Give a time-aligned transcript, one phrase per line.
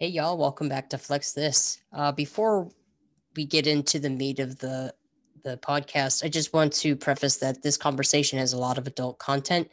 [0.00, 1.78] Hey, y'all, welcome back to Flex This.
[1.92, 2.68] Uh, before
[3.36, 4.92] we get into the meat of the
[5.44, 9.20] the podcast, I just want to preface that this conversation has a lot of adult
[9.20, 9.70] content.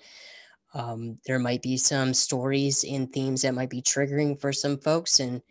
[0.75, 5.19] Um, there might be some stories and themes that might be triggering for some folks
[5.19, 5.41] and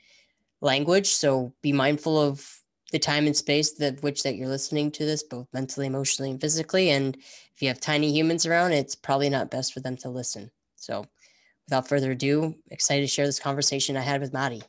[0.60, 1.08] language.
[1.08, 2.48] So be mindful of
[2.92, 6.40] the time and space that which that you're listening to this, both mentally, emotionally, and
[6.40, 6.90] physically.
[6.90, 10.48] And if you have tiny humans around, it's probably not best for them to listen.
[10.76, 11.06] So
[11.70, 14.62] without further ado, excited to share this conversation I had with Maddie.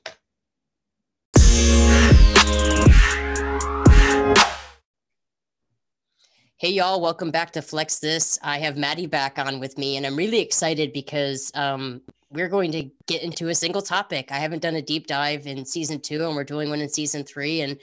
[6.57, 8.37] Hey, y'all, welcome back to Flex This.
[8.43, 12.71] I have Maddie back on with me, and I'm really excited because um, we're going
[12.73, 14.31] to get into a single topic.
[14.31, 17.23] I haven't done a deep dive in season two, and we're doing one in season
[17.23, 17.61] three.
[17.61, 17.79] And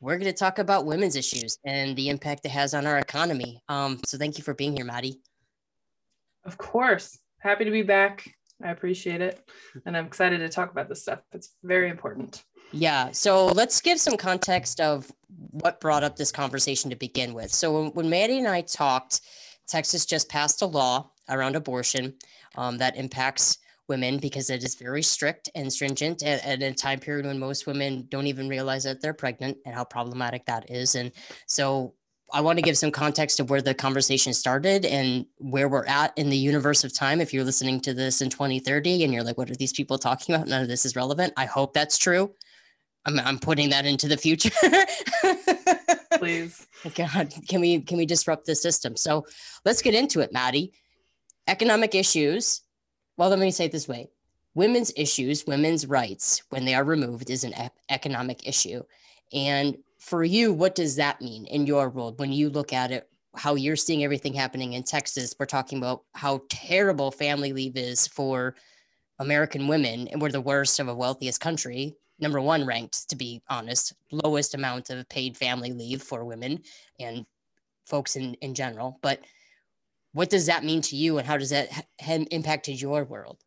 [0.00, 3.60] we're going to talk about women's issues and the impact it has on our economy.
[3.68, 5.20] Um, so, thank you for being here, Maddie.
[6.46, 7.18] Of course.
[7.38, 8.34] Happy to be back.
[8.62, 9.48] I appreciate it.
[9.86, 11.20] And I'm excited to talk about this stuff.
[11.32, 12.44] It's very important.
[12.72, 13.10] Yeah.
[13.12, 15.10] So let's give some context of
[15.50, 17.52] what brought up this conversation to begin with.
[17.52, 19.20] So when, when Maddie and I talked,
[19.66, 22.14] Texas just passed a law around abortion
[22.56, 26.98] um, that impacts women because it is very strict and stringent at, at, a time
[26.98, 30.94] period when most women don't even realize that they're pregnant and how problematic that is.
[30.94, 31.12] And
[31.46, 31.94] so
[32.32, 36.16] I want to give some context of where the conversation started and where we're at
[36.16, 37.20] in the universe of time.
[37.20, 40.34] If you're listening to this in 2030 and you're like, what are these people talking
[40.34, 40.48] about?
[40.48, 41.34] None of this is relevant.
[41.36, 42.32] I hope that's true.
[43.04, 44.50] I'm, I'm putting that into the future.
[46.18, 46.66] Please.
[46.94, 48.96] God, can we can we disrupt the system?
[48.96, 49.26] So
[49.64, 50.72] let's get into it, Maddie.
[51.48, 52.62] Economic issues.
[53.16, 54.08] Well, let me say it this way:
[54.54, 57.54] women's issues, women's rights, when they are removed, is an
[57.90, 58.82] economic issue.
[59.32, 63.08] And for you, what does that mean in your world when you look at it?
[63.36, 65.34] How you're seeing everything happening in Texas?
[65.38, 68.56] We're talking about how terrible family leave is for
[69.20, 73.42] American women, and we're the worst of a wealthiest country number one ranked, to be
[73.48, 76.62] honest, lowest amount of paid family leave for women
[77.00, 77.24] and
[77.86, 78.98] folks in, in general.
[79.02, 79.20] But
[80.12, 81.70] what does that mean to you and how does that
[82.00, 83.38] ha- impacted your world?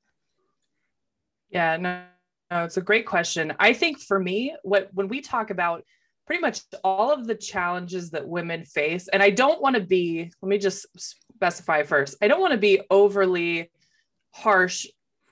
[1.49, 2.01] Yeah, no,
[2.49, 3.53] no, it's a great question.
[3.59, 5.85] I think for me, what when we talk about
[6.25, 10.31] pretty much all of the challenges that women face, and I don't want to be,
[10.41, 13.71] let me just specify first, I don't want to be overly
[14.33, 14.85] harsh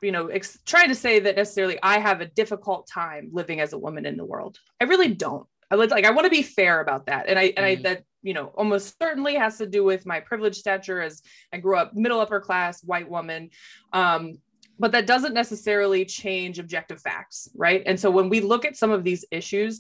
[0.04, 3.74] you know ex- trying to say that necessarily i have a difficult time living as
[3.74, 4.58] a woman in the world.
[4.80, 5.48] I really don't.
[5.72, 7.28] I would like i want to be fair about that.
[7.28, 7.84] And i and i mm-hmm.
[7.84, 11.22] that you know almost certainly has to do with my privileged stature as
[11.52, 13.50] i grew up middle upper class white woman.
[13.94, 14.36] Um
[14.80, 17.82] but that doesn't necessarily change objective facts right?
[17.86, 19.80] And so when we look at some of these issues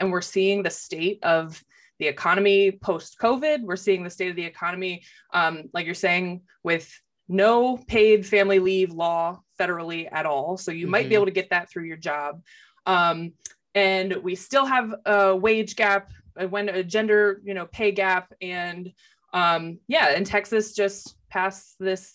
[0.00, 1.62] and we're seeing the state of
[1.98, 3.62] the economy post COVID.
[3.62, 6.92] We're seeing the state of the economy, um, like you're saying, with
[7.28, 10.56] no paid family leave law federally at all.
[10.56, 10.90] So you mm-hmm.
[10.90, 11.14] might be mm-hmm.
[11.14, 12.42] able to get that through your job.
[12.86, 13.32] Um,
[13.74, 16.10] and we still have a wage gap,
[16.48, 18.32] when a gender, you know, pay gap.
[18.40, 18.92] And
[19.32, 22.14] um, yeah, and Texas just passed this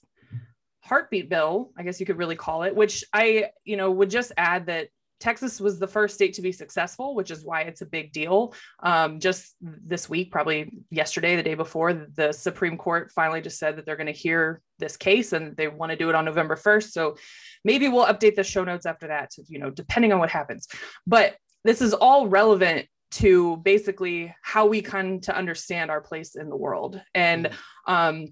[0.82, 4.32] heartbeat bill, I guess you could really call it, which I, you know, would just
[4.38, 7.86] add that Texas was the first state to be successful, which is why it's a
[7.86, 8.54] big deal.
[8.82, 13.76] Um, just this week, probably yesterday, the day before, the Supreme Court finally just said
[13.76, 16.56] that they're going to hear this case and they want to do it on November
[16.56, 16.92] 1st.
[16.92, 17.18] So
[17.66, 20.68] maybe we'll update the show notes after that, to, you know, depending on what happens.
[21.06, 21.36] But
[21.66, 26.56] this is all relevant to basically how we come to understand our place in the
[26.56, 27.02] world.
[27.14, 27.94] And, mm-hmm.
[27.94, 28.28] um,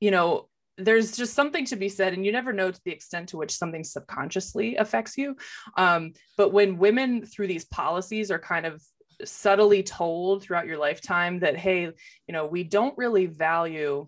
[0.00, 0.49] you know,
[0.84, 3.56] there's just something to be said and you never know to the extent to which
[3.56, 5.36] something subconsciously affects you
[5.76, 8.82] um, but when women through these policies are kind of
[9.24, 14.06] subtly told throughout your lifetime that hey you know we don't really value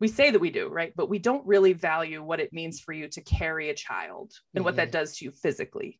[0.00, 2.92] we say that we do right but we don't really value what it means for
[2.92, 4.64] you to carry a child and mm-hmm.
[4.64, 4.98] what that mm-hmm.
[4.98, 5.98] does to you physically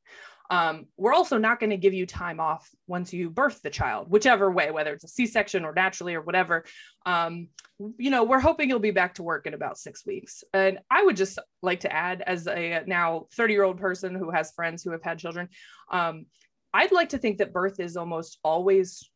[0.50, 4.10] um, we're also not going to give you time off once you birth the child,
[4.10, 6.64] whichever way, whether it's a C-section or naturally or whatever.
[7.06, 7.48] Um,
[7.98, 10.44] you know, we're hoping you'll be back to work in about six weeks.
[10.52, 14.82] And I would just like to add, as a now 30-year-old person who has friends
[14.82, 15.48] who have had children,
[15.90, 16.26] um,
[16.72, 19.08] I'd like to think that birth is almost always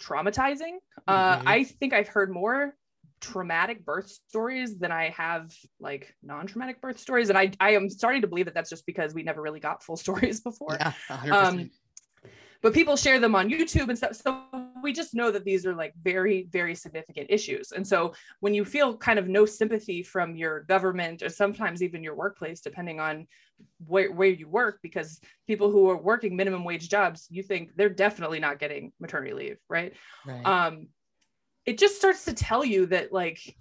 [0.00, 0.76] traumatizing.
[1.06, 1.48] Uh, mm-hmm.
[1.48, 2.74] I think I've heard more
[3.22, 7.28] traumatic birth stories than I have like non-traumatic birth stories.
[7.28, 9.82] And I, I am starting to believe that that's just because we never really got
[9.82, 10.76] full stories before.
[10.78, 10.92] Yeah,
[11.30, 11.70] um,
[12.60, 14.14] but people share them on YouTube and stuff.
[14.14, 14.42] So
[14.82, 17.72] we just know that these are like very, very significant issues.
[17.72, 22.02] And so when you feel kind of no sympathy from your government or sometimes even
[22.02, 23.26] your workplace, depending on
[23.86, 27.88] where, where you work, because people who are working minimum wage jobs, you think they're
[27.88, 29.94] definitely not getting maternity leave, right?
[30.26, 30.46] right.
[30.46, 30.88] Um,
[31.66, 33.56] it just starts to tell you that like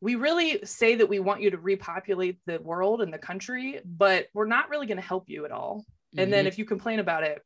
[0.00, 4.28] we really say that we want you to repopulate the world and the country, but
[4.32, 5.84] we're not really going to help you at all.
[6.16, 6.30] and mm-hmm.
[6.30, 7.42] then if you complain about it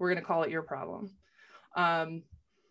[0.00, 1.10] we're going to call it your problem
[1.76, 2.22] um,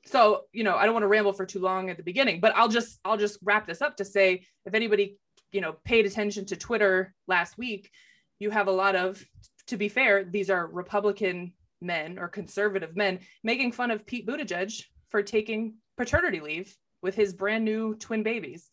[0.05, 2.53] so you know i don't want to ramble for too long at the beginning but
[2.55, 5.17] i'll just i'll just wrap this up to say if anybody
[5.51, 7.91] you know paid attention to twitter last week
[8.39, 9.23] you have a lot of
[9.67, 14.83] to be fair these are republican men or conservative men making fun of pete buttigieg
[15.09, 18.69] for taking paternity leave with his brand new twin babies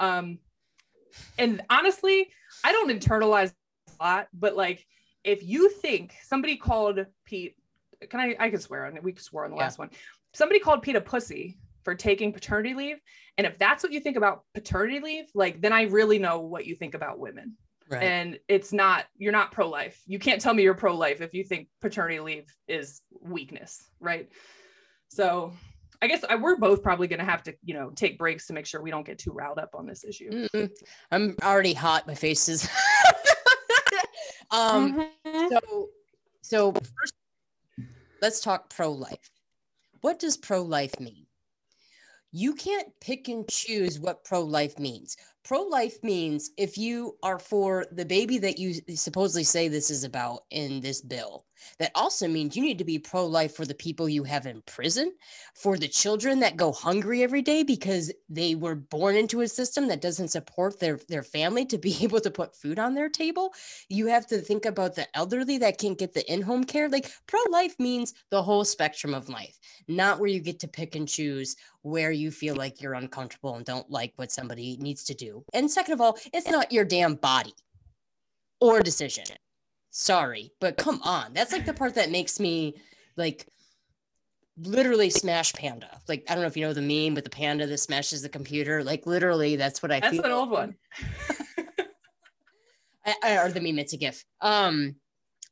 [0.00, 0.38] um,
[1.38, 2.28] and honestly
[2.64, 3.52] i don't internalize
[4.00, 4.84] a lot but like
[5.22, 7.54] if you think somebody called pete
[8.10, 9.62] can i i can swear on it we swore on the yeah.
[9.62, 9.88] last one
[10.34, 13.00] somebody called Pete a pussy for taking paternity leave.
[13.38, 16.66] And if that's what you think about paternity leave, like then I really know what
[16.66, 17.56] you think about women.
[17.88, 18.02] Right.
[18.02, 20.00] And it's not, you're not pro life.
[20.06, 23.84] You can't tell me you're pro life if you think paternity leave is weakness.
[24.00, 24.30] Right.
[25.08, 25.52] So
[26.04, 28.52] I guess I, we're both probably going to have to, you know, take breaks to
[28.52, 30.30] make sure we don't get too riled up on this issue.
[30.30, 30.66] Mm-hmm.
[31.10, 32.06] I'm already hot.
[32.06, 32.68] My face is.
[34.50, 35.48] um, mm-hmm.
[35.48, 35.88] So,
[36.42, 37.14] so first,
[38.20, 39.30] let's talk pro life.
[40.02, 41.24] What does pro life mean?
[42.32, 45.16] You can't pick and choose what pro life means.
[45.44, 50.02] Pro life means if you are for the baby that you supposedly say this is
[50.02, 51.44] about in this bill,
[51.78, 54.62] that also means you need to be pro life for the people you have in
[54.62, 55.12] prison,
[55.54, 59.88] for the children that go hungry every day because they were born into a system
[59.88, 63.52] that doesn't support their, their family to be able to put food on their table.
[63.88, 66.88] You have to think about the elderly that can't get the in home care.
[66.88, 69.58] Like pro life means the whole spectrum of life,
[69.88, 73.64] not where you get to pick and choose where you feel like you're uncomfortable and
[73.64, 75.33] don't like what somebody needs to do.
[75.52, 77.54] And second of all, it's not your damn body
[78.60, 79.24] or decision.
[79.90, 81.32] Sorry, but come on.
[81.32, 82.74] That's like the part that makes me
[83.16, 83.46] like
[84.58, 86.00] literally smash panda.
[86.08, 88.28] Like I don't know if you know the meme, but the panda that smashes the
[88.28, 88.82] computer.
[88.82, 90.00] Like literally, that's what I.
[90.00, 90.24] That's feel.
[90.24, 90.74] an old one.
[93.06, 94.24] I, I, or the meme, it's a GIF.
[94.40, 94.96] Um,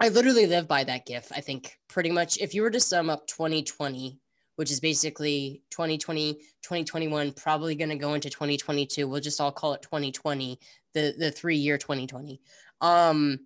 [0.01, 1.31] I literally live by that GIF.
[1.33, 2.39] I think pretty much.
[2.39, 4.19] If you were to sum up 2020,
[4.63, 9.09] which is basically 2020, 2021, probably going to go into 2022.
[9.09, 10.57] We'll just all call it 2020,
[10.95, 12.41] the the three year 2020.
[12.81, 13.41] Um,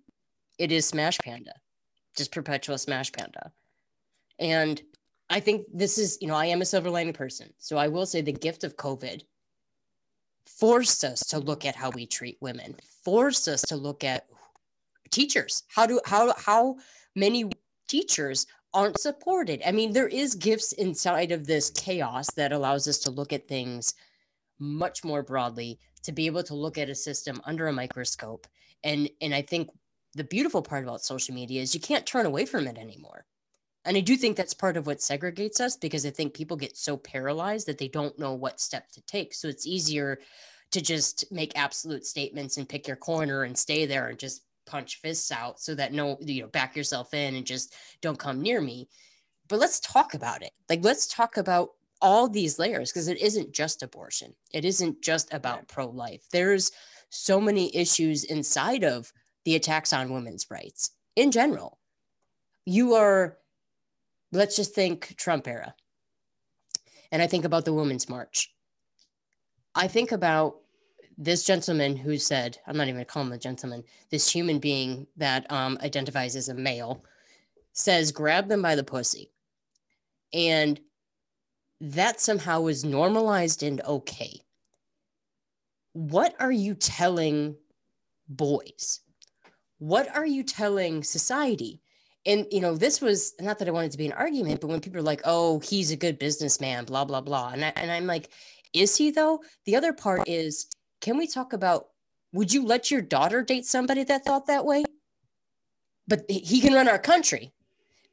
[0.59, 1.53] it is Smash Panda,
[2.15, 3.51] just perpetual Smash Panda.
[4.37, 4.79] And
[5.27, 7.51] I think this is, you know, I am a silver lining person.
[7.57, 9.23] So I will say the gift of COVID
[10.45, 14.27] forced us to look at how we treat women, forced us to look at
[15.09, 15.63] teachers.
[15.67, 16.75] How do how how
[17.15, 17.49] many
[17.87, 18.45] teachers
[18.77, 19.63] aren't supported?
[19.65, 23.47] I mean, there is gifts inside of this chaos that allows us to look at
[23.47, 23.95] things
[24.59, 28.45] much more broadly, to be able to look at a system under a microscope.
[28.83, 29.71] And and I think
[30.13, 33.25] the beautiful part about social media is you can't turn away from it anymore.
[33.83, 36.77] And I do think that's part of what segregates us because I think people get
[36.77, 39.33] so paralyzed that they don't know what step to take.
[39.33, 40.19] So it's easier
[40.69, 44.99] to just make absolute statements and pick your corner and stay there and just punch
[45.01, 48.61] fists out so that no, you know, back yourself in and just don't come near
[48.61, 48.87] me.
[49.47, 50.51] But let's talk about it.
[50.69, 51.69] Like, let's talk about
[52.01, 56.23] all these layers because it isn't just abortion, it isn't just about pro life.
[56.31, 56.71] There's
[57.09, 59.11] so many issues inside of
[59.45, 61.79] the attacks on women's rights in general.
[62.65, 63.37] You are,
[64.33, 65.73] let's just think Trump era.
[67.11, 68.53] And I think about the Women's March.
[69.73, 70.57] I think about
[71.17, 75.07] this gentleman who said, I'm not even gonna call him a gentleman, this human being
[75.17, 77.03] that um, identifies as a male
[77.73, 79.31] says, grab them by the pussy.
[80.33, 80.79] And
[81.79, 84.41] that somehow is normalized and okay.
[85.93, 87.55] What are you telling
[88.27, 89.01] boys?
[89.79, 91.81] what are you telling society?
[92.25, 94.81] And you know, this was not that I wanted to be an argument, but when
[94.81, 98.05] people are like, "Oh, he's a good businessman," blah blah blah, and I, and I'm
[98.05, 98.29] like,
[98.73, 100.67] "Is he though?" The other part is,
[101.01, 101.87] can we talk about?
[102.33, 104.83] Would you let your daughter date somebody that thought that way?
[106.07, 107.53] But he can run our country,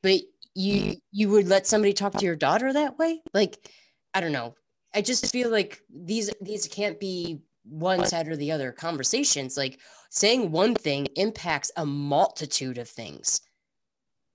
[0.02, 0.20] but
[0.54, 3.22] you you would let somebody talk to your daughter that way?
[3.32, 3.70] Like,
[4.12, 4.54] I don't know.
[4.94, 9.56] I just feel like these these can't be one side or the other conversations.
[9.56, 13.40] Like, saying one thing impacts a multitude of things.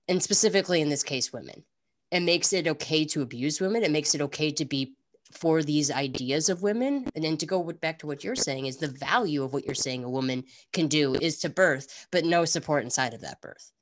[0.08, 1.64] And specifically in this case, women.
[2.10, 3.84] It makes it okay to abuse women.
[3.84, 4.94] It makes it okay to be
[5.32, 7.06] for these ideas of women.
[7.14, 9.74] And then to go back to what you're saying is the value of what you're
[9.74, 13.72] saying a woman can do is to birth, but no support inside of that birth.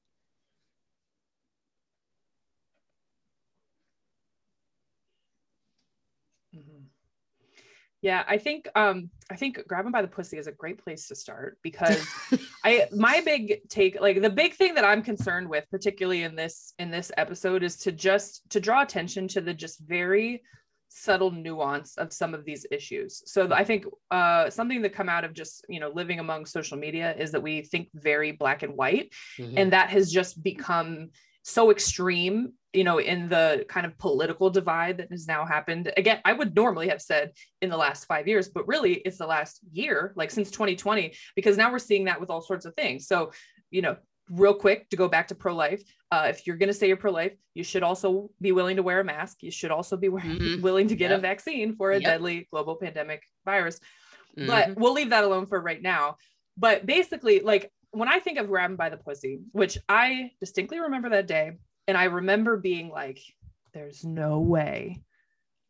[8.01, 11.17] Yeah, I think um I think grabbing by the pussy is a great place to
[11.17, 12.07] start because
[12.65, 16.75] I my big take like the big thing that I'm concerned with particularly in this
[16.79, 20.43] in this episode is to just to draw attention to the just very
[20.89, 23.23] subtle nuance of some of these issues.
[23.27, 26.79] So I think uh, something that come out of just you know living among social
[26.79, 29.57] media is that we think very black and white, mm-hmm.
[29.57, 31.11] and that has just become
[31.43, 36.21] so extreme you know in the kind of political divide that has now happened again
[36.27, 39.61] i would normally have said in the last five years but really it's the last
[39.73, 43.33] year like since 2020 because now we're seeing that with all sorts of things so
[43.71, 43.97] you know
[44.31, 47.33] real quick to go back to pro-life uh, if you're going to say you're pro-life
[47.55, 50.61] you should also be willing to wear a mask you should also be mm-hmm.
[50.63, 51.19] willing to get yep.
[51.19, 52.05] a vaccine for a yep.
[52.05, 53.81] deadly global pandemic virus
[54.37, 54.47] mm-hmm.
[54.47, 56.17] but we'll leave that alone for right now
[56.57, 61.11] but basically like when i think of grabbing by the pussy which i distinctly remember
[61.11, 61.53] that day
[61.87, 63.21] and i remember being like
[63.73, 65.03] there's no way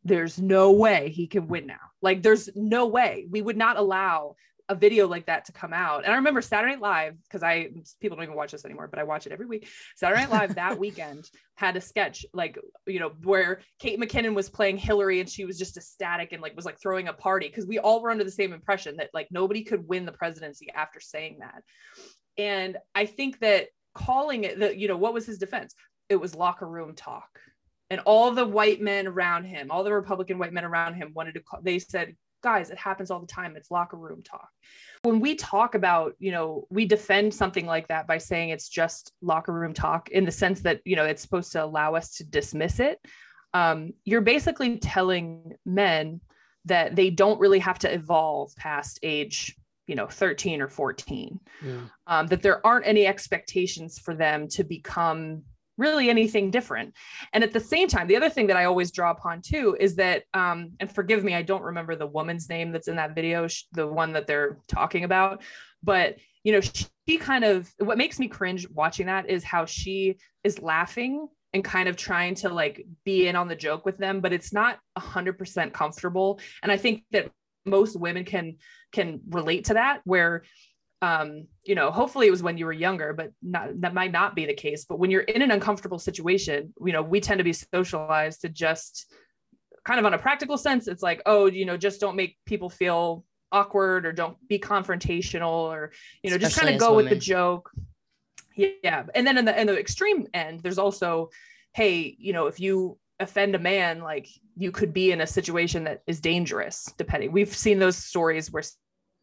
[0.04, 4.34] there's no way he can win now like there's no way we would not allow
[4.68, 6.04] a video like that to come out.
[6.04, 7.70] And I remember Saturday Night Live, because I
[8.00, 9.68] people don't even watch this anymore, but I watch it every week.
[9.96, 14.50] Saturday Night Live that weekend had a sketch like you know where Kate McKinnon was
[14.50, 17.66] playing Hillary and she was just ecstatic and like was like throwing a party because
[17.66, 21.00] we all were under the same impression that like nobody could win the presidency after
[21.00, 21.62] saying that.
[22.36, 25.74] And I think that calling it that, you know, what was his defense?
[26.08, 27.28] It was locker room talk.
[27.90, 31.34] And all the white men around him, all the Republican white men around him wanted
[31.34, 33.56] to call, they said, guys, it happens all the time.
[33.56, 34.48] It's locker room talk.
[35.02, 39.12] When we talk about, you know, we defend something like that by saying it's just
[39.20, 42.24] locker room talk in the sense that, you know, it's supposed to allow us to
[42.24, 42.98] dismiss it.
[43.54, 46.20] Um, you're basically telling men
[46.66, 51.80] that they don't really have to evolve past age you know 13 or 14 yeah.
[52.06, 55.42] um, that there aren't any expectations for them to become
[55.78, 56.94] really anything different.
[57.32, 59.94] And at the same time, the other thing that I always draw upon too is
[59.96, 63.46] that, um, and forgive me, I don't remember the woman's name that's in that video,
[63.72, 65.42] the one that they're talking about,
[65.82, 70.16] but you know, she kind of, what makes me cringe watching that is how she
[70.44, 74.20] is laughing and kind of trying to like be in on the joke with them,
[74.20, 76.40] but it's not a hundred percent comfortable.
[76.62, 77.30] And I think that
[77.66, 78.56] most women can
[78.92, 80.42] can relate to that where
[81.00, 84.34] um, you know, hopefully it was when you were younger, but not, that might not
[84.34, 84.84] be the case.
[84.84, 88.48] But when you're in an uncomfortable situation, you know, we tend to be socialized to
[88.48, 89.12] just
[89.84, 92.68] kind of on a practical sense, it's like, oh, you know, just don't make people
[92.68, 97.10] feel awkward or don't be confrontational or, you know, Especially just kind of go women.
[97.10, 97.70] with the joke.
[98.56, 99.04] Yeah.
[99.14, 101.30] And then in the in the extreme end, there's also,
[101.74, 105.84] hey, you know, if you offend a man, like you could be in a situation
[105.84, 107.30] that is dangerous, depending.
[107.30, 108.64] We've seen those stories where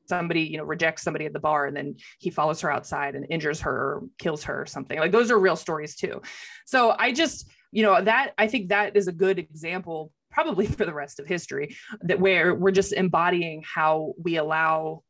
[0.08, 3.26] somebody you know rejects somebody at the bar and then he follows her outside and
[3.30, 5.00] injures her or kills her or something.
[5.00, 6.22] Like those are real stories too.
[6.66, 10.86] So i just you know that i think that is a good example probably for
[10.86, 15.04] the rest of history that where we're just embodying how we allow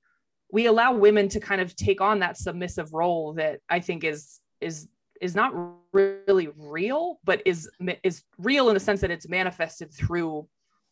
[0.52, 4.40] we allow women to kind of take on that submissive role that i think is
[4.60, 4.88] is
[5.22, 5.54] is not
[5.94, 7.70] really real but is
[8.04, 10.48] is real in the sense that it's manifested through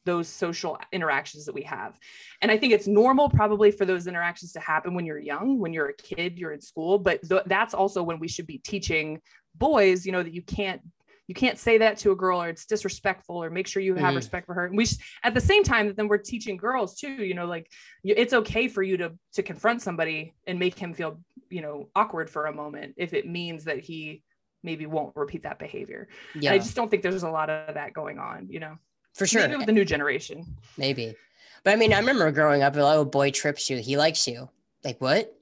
[0.05, 1.97] those social interactions that we have.
[2.41, 5.73] And I think it's normal probably for those interactions to happen when you're young, when
[5.73, 9.21] you're a kid, you're in school, but th- that's also when we should be teaching
[9.55, 10.81] boys, you know, that you can't
[11.27, 14.13] you can't say that to a girl or it's disrespectful or make sure you have
[14.13, 14.17] mm.
[14.17, 16.95] respect for her and we sh- at the same time that then we're teaching girls
[16.95, 17.69] too you know like
[18.03, 22.29] it's okay for you to to confront somebody and make him feel you know awkward
[22.29, 24.21] for a moment if it means that he
[24.63, 27.75] maybe won't repeat that behavior yeah and i just don't think there's a lot of
[27.75, 28.75] that going on you know
[29.13, 29.41] for sure.
[29.41, 30.45] Maybe with the new generation.
[30.77, 31.15] Maybe.
[31.63, 33.77] But I mean, I remember growing up, oh, boy trips you.
[33.77, 34.49] He likes you.
[34.83, 35.33] Like, what?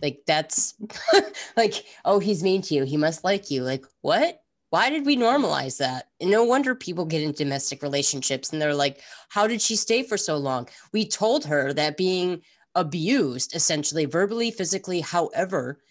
[0.00, 0.74] Like, that's
[1.56, 2.84] like, oh, he's mean to you.
[2.84, 3.62] He must like you.
[3.62, 4.40] Like, what?
[4.70, 6.08] Why did we normalize that?
[6.20, 10.02] And no wonder people get in domestic relationships and they're like, how did she stay
[10.02, 10.66] for so long?
[10.92, 12.40] We told her that being
[12.74, 15.82] abused, essentially, verbally, physically, however,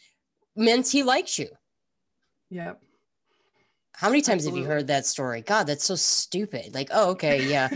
[0.56, 1.50] meant he likes you.
[2.50, 2.82] Yep.
[3.94, 4.62] How many times Absolutely.
[4.62, 5.42] have you heard that story?
[5.42, 6.74] God, that's so stupid.
[6.74, 7.70] Like, oh, okay, yeah.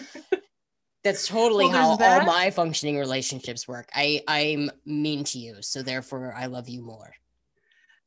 [1.03, 2.22] that's totally well, how that.
[2.22, 3.89] all my functioning relationships work.
[3.93, 7.13] I I'm mean to you, so therefore I love you more.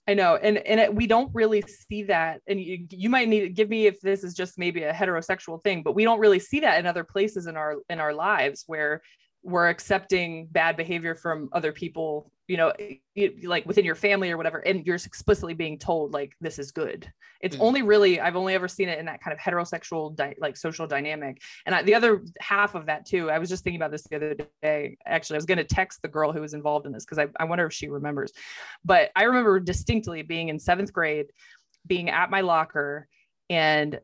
[0.08, 2.40] I know, and and it, we don't really see that.
[2.48, 5.62] And you, you might need to give me if this is just maybe a heterosexual
[5.62, 8.64] thing, but we don't really see that in other places in our in our lives
[8.66, 9.02] where
[9.42, 12.73] we're accepting bad behavior from other people you know
[13.45, 17.11] like within your family or whatever and you're explicitly being told like this is good.
[17.40, 17.61] It's mm.
[17.61, 20.87] only really i've only ever seen it in that kind of heterosexual di- like social
[20.87, 21.40] dynamic.
[21.67, 24.17] And I, the other half of that too i was just thinking about this the
[24.17, 24.97] other day.
[25.07, 27.28] Actually i was going to text the girl who was involved in this because I,
[27.38, 28.33] I wonder if she remembers.
[28.85, 31.26] But i remember distinctly being in seventh grade
[31.87, 33.07] being at my locker
[33.50, 34.00] and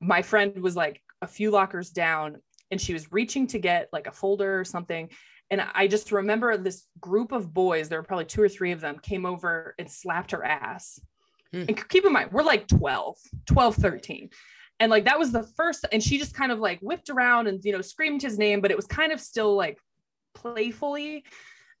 [0.00, 2.36] my friend was like a few lockers down
[2.70, 5.08] and she was reaching to get like a folder or something
[5.50, 8.80] and I just remember this group of boys, there were probably two or three of
[8.80, 11.00] them, came over and slapped her ass.
[11.52, 11.64] Hmm.
[11.68, 14.30] And keep in mind, we're like 12, 12, 13.
[14.80, 17.64] and like that was the first and she just kind of like whipped around and
[17.64, 19.78] you know screamed his name but it was kind of still like
[20.34, 21.24] playfully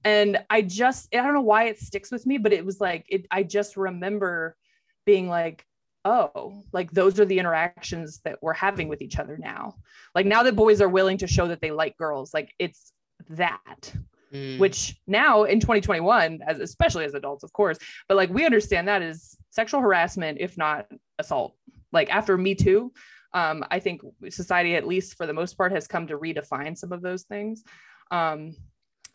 [0.04, 3.04] and i just i don't know why it sticks with me but it was like
[3.08, 4.56] it i just remember
[5.04, 5.66] being like
[6.04, 9.74] oh like those are the interactions that we're having with each other now
[10.14, 12.92] like now that boys are willing to show that they like girls like it's
[13.30, 13.92] that
[14.34, 14.58] mm.
[14.58, 17.78] which now in 2021 as especially as adults of course
[18.08, 20.86] but like we understand that is sexual harassment if not
[21.18, 21.54] assault.
[21.92, 22.92] Like after me too
[23.32, 26.92] um, i think society at least for the most part has come to redefine some
[26.92, 27.62] of those things.
[28.10, 28.56] Um,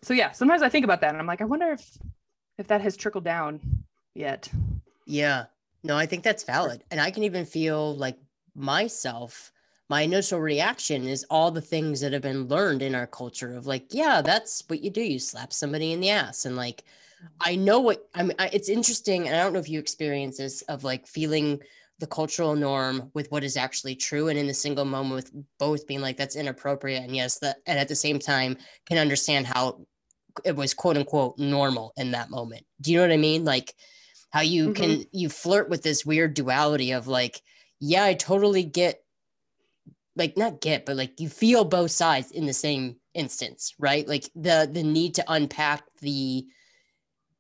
[0.02, 1.98] so yeah sometimes i think about that and i'm like i wonder if
[2.58, 3.60] if that has trickled down
[4.16, 4.50] yet.
[5.06, 5.46] Yeah.
[5.84, 6.84] No i think that's valid.
[6.90, 8.18] And i can even feel like
[8.56, 9.52] myself
[9.90, 13.68] my initial reaction is all the things that have been learned in our culture of
[13.68, 16.84] like yeah that's what you do you slap somebody in the ass and like
[17.42, 20.38] i know what i mean I, it's interesting and i don't know if you experience
[20.38, 21.60] this of like feeling
[22.00, 25.86] the cultural norm with what is actually true and in the single moment with both
[25.86, 28.56] being like that's inappropriate and yes that and at the same time
[28.86, 29.82] can understand how
[30.46, 32.66] it was quote unquote normal in that moment.
[32.82, 33.46] Do you know what i mean?
[33.46, 33.74] Like
[34.32, 34.74] how you mm-hmm.
[34.74, 37.42] can you flirt with this weird duality of like
[37.80, 39.02] yeah i totally get
[40.20, 44.30] like not get but like you feel both sides in the same instance right like
[44.36, 46.46] the the need to unpack the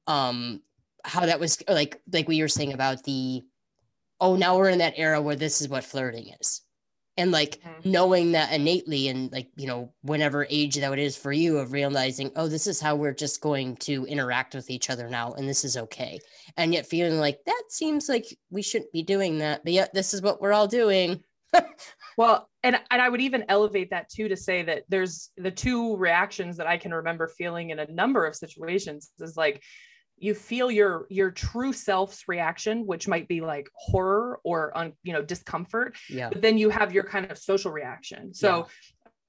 [0.07, 0.61] um
[1.05, 3.43] how that was like like we were saying about the
[4.21, 6.61] oh, now we're in that era where this is what flirting is.
[7.17, 7.91] And like mm-hmm.
[7.91, 11.73] knowing that innately, and like, you know, whenever age that it is for you, of
[11.73, 15.47] realizing, oh, this is how we're just going to interact with each other now, and
[15.47, 16.19] this is okay.
[16.55, 20.13] And yet feeling like that seems like we shouldn't be doing that, but yet this
[20.13, 21.21] is what we're all doing.
[22.17, 25.95] Well, and and I would even elevate that too to say that there's the two
[25.97, 29.63] reactions that I can remember feeling in a number of situations is like
[30.17, 35.13] you feel your your true self's reaction which might be like horror or un, you
[35.13, 38.67] know discomfort yeah but then you have your kind of social reaction so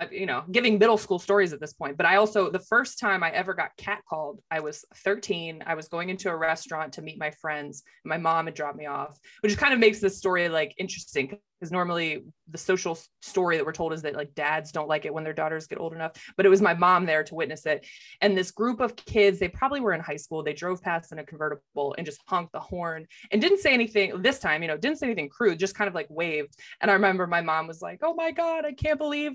[0.00, 1.98] uh, you know, giving middle school stories at this point.
[1.98, 5.62] But I also, the first time I ever got catcalled, I was 13.
[5.66, 7.82] I was going into a restaurant to meet my friends.
[8.02, 11.70] My mom had dropped me off, which kind of makes this story like interesting because
[11.70, 15.24] normally the social story that we're told is that like dads don't like it when
[15.24, 16.12] their daughters get old enough.
[16.36, 17.86] But it was my mom there to witness it.
[18.22, 20.42] And this group of kids, they probably were in high school.
[20.42, 24.22] They drove past in a convertible and just honked the horn and didn't say anything
[24.22, 26.56] this time, you know, didn't say anything crude, just kind of like waved.
[26.80, 29.34] And I remember my mom was like, oh my God, I can't believe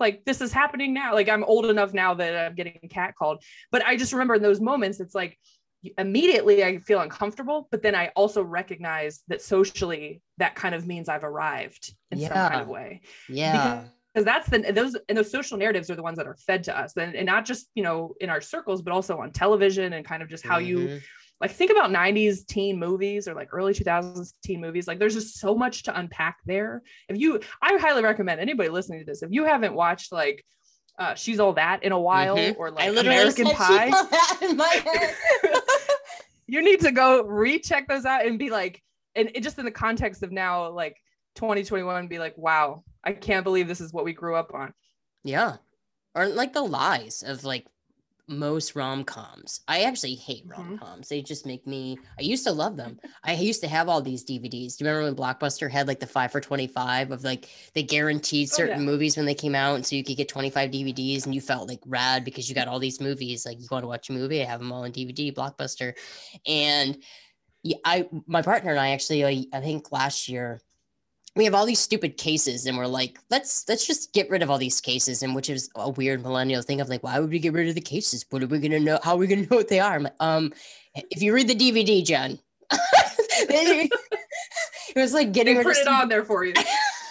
[0.00, 3.42] like this is happening now like i'm old enough now that i'm getting cat called
[3.72, 5.36] but i just remember in those moments it's like
[5.96, 11.08] immediately i feel uncomfortable but then i also recognize that socially that kind of means
[11.08, 12.28] i've arrived in yeah.
[12.28, 16.02] some kind of way yeah because that's the those and those social narratives are the
[16.02, 18.82] ones that are fed to us and, and not just you know in our circles
[18.82, 20.88] but also on television and kind of just how mm-hmm.
[20.88, 21.00] you
[21.40, 25.38] like think about 90s teen movies or like early 2000s teen movies like there's just
[25.38, 29.30] so much to unpack there if you i highly recommend anybody listening to this if
[29.30, 30.44] you haven't watched like
[30.98, 32.60] uh, she's all that in a while mm-hmm.
[32.60, 33.88] or like american pie
[36.48, 38.82] you need to go recheck those out and be like
[39.14, 40.96] and it, just in the context of now like
[41.36, 44.72] 2021 be like wow i can't believe this is what we grew up on.
[45.24, 45.56] Yeah.
[46.14, 47.66] Or like the lies of like
[48.28, 49.60] most rom coms.
[49.66, 51.06] I actually hate rom coms.
[51.06, 51.14] Mm-hmm.
[51.14, 51.98] They just make me.
[52.18, 52.98] I used to love them.
[53.24, 54.76] I used to have all these DVDs.
[54.76, 58.50] Do you remember when Blockbuster had like the five for 25 of like they guaranteed
[58.50, 58.86] certain oh, yeah.
[58.86, 59.76] movies when they came out?
[59.76, 62.68] And so you could get 25 DVDs and you felt like rad because you got
[62.68, 63.46] all these movies.
[63.46, 65.94] Like you want to watch a movie, I have them all on DVD, Blockbuster.
[66.46, 67.02] And
[67.62, 70.60] yeah, I, my partner and I actually, I, I think last year,
[71.38, 74.50] we have all these stupid cases and we're like let's let's just get rid of
[74.50, 75.22] all these cases.
[75.22, 77.76] And which is a weird millennial thing of like why would we get rid of
[77.76, 78.26] the cases?
[78.28, 78.98] What are we going to know?
[79.04, 80.00] How are we going to know what they are?
[80.00, 80.52] Like, um
[80.94, 83.90] if you read the dvd jen it
[84.96, 86.54] was like getting they put it on there for you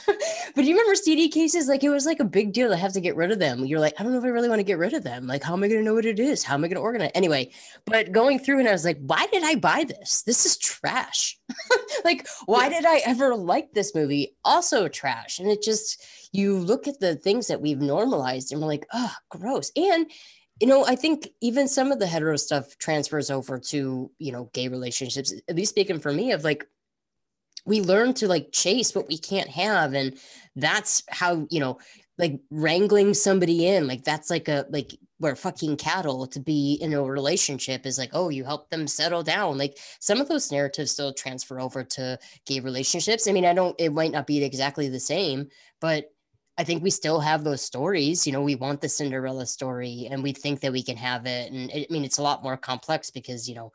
[0.58, 1.68] but you remember CD cases?
[1.68, 3.64] Like it was like a big deal to have to get rid of them.
[3.64, 5.28] You're like, I don't know if I really want to get rid of them.
[5.28, 6.44] Like, how am I going to know what it is?
[6.44, 7.12] How am I going to organize?
[7.14, 7.52] Anyway,
[7.86, 10.24] but going through and I was like, why did I buy this?
[10.24, 11.38] This is trash.
[12.04, 14.36] like, why did I ever like this movie?
[14.44, 15.38] Also trash.
[15.38, 19.14] And it just, you look at the things that we've normalized and we're like, oh,
[19.30, 19.72] gross.
[19.76, 20.10] And
[20.60, 24.50] you know, I think even some of the hetero stuff transfers over to, you know,
[24.54, 26.66] gay relationships, at least speaking for me, of like,
[27.68, 30.18] we learn to like chase what we can't have and
[30.58, 31.78] that's how you know
[32.18, 36.94] like wrangling somebody in like that's like a like we're fucking cattle to be in
[36.94, 39.58] a relationship is like oh you help them settle down.
[39.58, 43.28] Like some of those narratives still transfer over to gay relationships.
[43.28, 45.48] I mean i don't it might not be exactly the same
[45.80, 46.12] but
[46.58, 48.26] i think we still have those stories.
[48.26, 51.52] You know we want the cinderella story and we think that we can have it.
[51.52, 53.72] And i mean it's a lot more complex because you know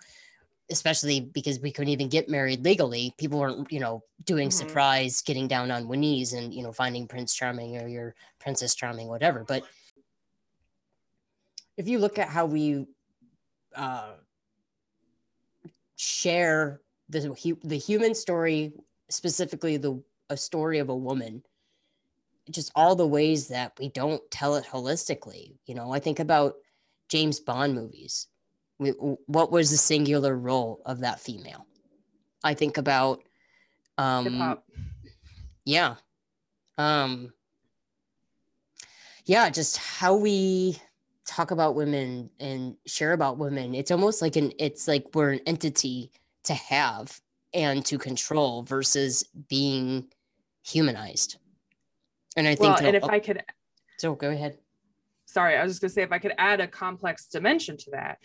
[0.70, 3.14] especially because we couldn't even get married legally.
[3.18, 4.53] People weren't, you know, doing Mhm.
[4.53, 8.75] surprise, getting down on one knees and, you know, finding Prince Charming or your Princess
[8.75, 9.44] Charming, whatever.
[9.44, 9.64] But
[11.77, 12.87] if you look at how we
[13.75, 14.14] uh,
[15.96, 18.72] share the, hu- the human story,
[19.11, 21.42] specifically the a story of a woman,
[22.51, 25.59] just all the ways that we don't tell it holistically.
[25.66, 26.55] You know, I think about
[27.09, 28.29] James Bond movies.
[29.27, 31.66] What was the singular role of that female?
[32.45, 33.23] I think about,
[33.99, 34.64] um, hop.
[35.64, 35.97] yeah,
[36.79, 37.33] um,
[39.25, 40.77] yeah, just how we
[41.27, 43.75] talk about women and share about women.
[43.75, 46.11] It's almost like an, it's like we're an entity
[46.45, 47.21] to have
[47.55, 50.09] and to control versus being
[50.64, 51.37] humanized.
[52.37, 53.42] And I think, Well, and if oh, I could
[53.99, 54.59] so go ahead.
[55.27, 58.18] sorry, I was just gonna say if I could add a complex dimension to that,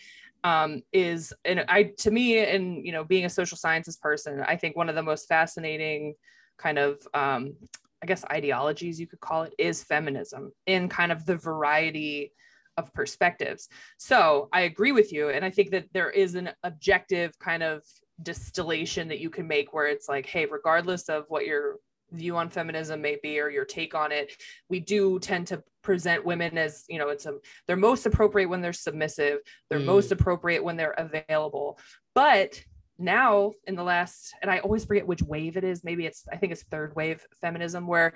[0.44, 4.56] um, is and I to me, and you know, being a social sciences person, I
[4.56, 6.14] think one of the most fascinating
[6.58, 7.54] kind of um,
[8.02, 12.32] I guess ideologies you could call it is feminism in kind of the variety
[12.76, 13.68] of perspectives.
[13.98, 17.82] So I agree with you, and I think that there is an objective kind of
[18.22, 21.76] distillation that you can make where it's like, hey, regardless of what your
[22.12, 24.32] view on feminism may be or your take on it
[24.68, 27.34] we do tend to present women as you know it's a
[27.66, 29.84] they're most appropriate when they're submissive they're Mm.
[29.86, 31.78] most appropriate when they're available
[32.14, 32.62] but
[32.98, 36.36] now in the last and i always forget which wave it is maybe it's i
[36.36, 38.14] think it's third wave feminism where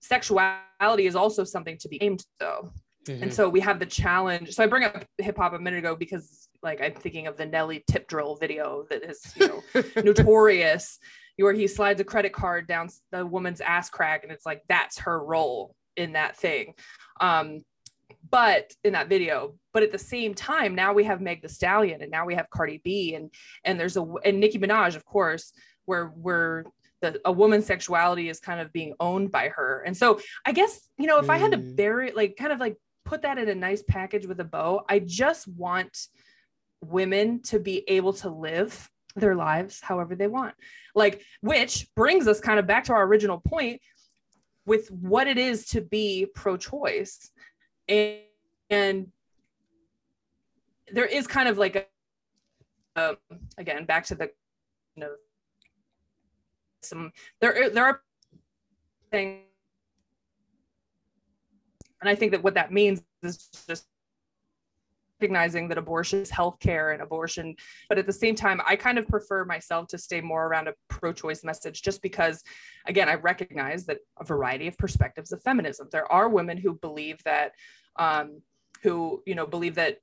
[0.00, 2.72] sexuality is also something to be aimed though
[3.06, 3.32] and Mhm.
[3.34, 4.52] so we have the challenge.
[4.54, 7.44] So I bring up hip hop a minute ago because like I'm thinking of the
[7.44, 9.62] Nelly tip drill video that is, you know,
[10.02, 10.98] notorious
[11.38, 14.98] where he slides a credit card down the woman's ass crack and it's like that's
[15.00, 16.74] her role in that thing.
[17.20, 17.62] Um
[18.30, 22.00] but in that video, but at the same time, now we have Meg the Stallion
[22.02, 23.30] and now we have Cardi B and
[23.64, 25.52] and there's a and Nicki Minaj, of course,
[25.84, 26.64] where we're
[27.02, 29.82] the, a woman's sexuality is kind of being owned by her.
[29.84, 31.76] And so I guess, you know, if I had to Mm.
[31.76, 35.00] bury like kind of like put that in a nice package with a bow, I
[35.00, 36.06] just want
[36.80, 40.54] women to be able to live their lives however they want.
[40.94, 43.80] Like, which brings us kind of back to our original point
[44.66, 47.30] with what it is to be pro choice.
[47.88, 48.20] And,
[48.70, 49.12] and
[50.92, 51.84] there is kind of like a,
[52.96, 53.16] um,
[53.58, 54.30] again, back to the,
[54.96, 55.14] you know,
[56.82, 58.00] some, there, there are
[59.10, 59.42] things
[62.04, 63.86] and I think that what that means is just
[65.24, 67.56] recognizing that abortion is healthcare and abortion.
[67.88, 70.74] But at the same time, I kind of prefer myself to stay more around a
[70.88, 72.42] pro choice message just because,
[72.86, 75.88] again, I recognize that a variety of perspectives of feminism.
[75.90, 77.52] There are women who believe that,
[77.96, 78.42] um,
[78.82, 79.98] who, you know, believe that.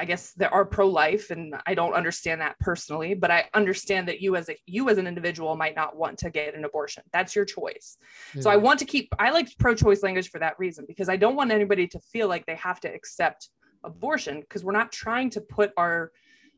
[0.00, 4.20] I guess there are pro-life, and I don't understand that personally, but I understand that
[4.20, 7.02] you as a you as an individual might not want to get an abortion.
[7.12, 7.96] That's your choice.
[8.38, 8.62] So I Mm.
[8.62, 11.50] want to keep, I like pro choice language for that reason, because I don't want
[11.50, 13.48] anybody to feel like they have to accept
[13.84, 16.12] abortion because we're not trying to put our,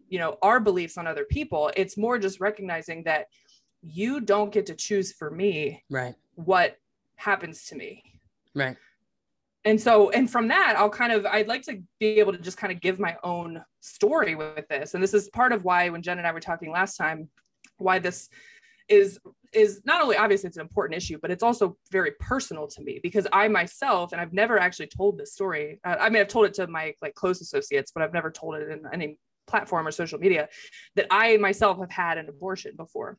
[0.09, 1.71] you know, our beliefs on other people.
[1.77, 3.27] It's more just recognizing that
[3.83, 6.77] you don't get to choose for me right, what
[7.17, 8.03] happens to me.
[8.55, 8.77] right.
[9.67, 12.57] And so, and from that, I'll kind of, I'd like to be able to just
[12.57, 14.95] kind of give my own story with this.
[14.95, 17.29] And this is part of why, when Jen and I were talking last time,
[17.77, 18.31] why this
[18.89, 19.19] is
[19.53, 23.01] is not only obviously it's an important issue but it's also very personal to me
[23.03, 26.47] because i myself and i've never actually told this story uh, i mean i've told
[26.47, 29.19] it to my like close associates but i've never told it in any
[29.51, 30.49] platform or social media
[30.95, 33.19] that i myself have had an abortion before.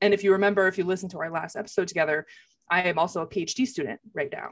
[0.00, 2.26] And if you remember if you listen to our last episode together
[2.70, 4.50] i am also a phd student right now.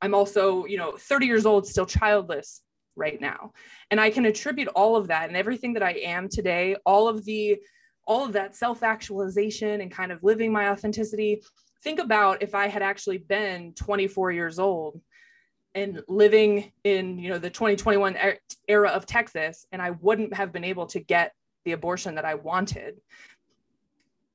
[0.00, 2.62] I'm also you know 30 years old still childless
[2.96, 3.52] right now.
[3.90, 7.24] And i can attribute all of that and everything that i am today all of
[7.24, 7.58] the
[8.10, 11.40] all of that self actualization and kind of living my authenticity.
[11.84, 15.00] Think about if I had actually been 24 years old
[15.76, 20.52] and living in, you know, the 2021 er- era of Texas and I wouldn't have
[20.52, 21.32] been able to get
[21.64, 23.00] the abortion that I wanted.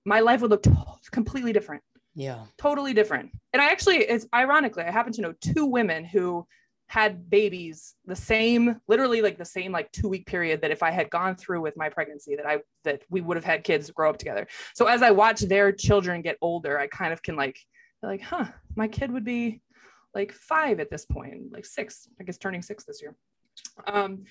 [0.06, 0.72] My life would look t-
[1.12, 1.84] completely different
[2.16, 2.46] Yeah.
[2.58, 3.32] totally different.
[3.52, 6.48] And I actually, it's ironically, I happen to know two women who
[6.88, 10.92] had babies the same, literally like the same like two week period that if I
[10.92, 14.10] had gone through with my pregnancy, that I that we would have had kids grow
[14.10, 14.48] up together.
[14.74, 17.58] So as I watch their children get older, I kind of can like,
[18.04, 18.46] like, huh,
[18.76, 19.62] my kid would be
[20.14, 23.16] like five at this point, like six, I guess turning six this year.
[23.88, 24.26] Um,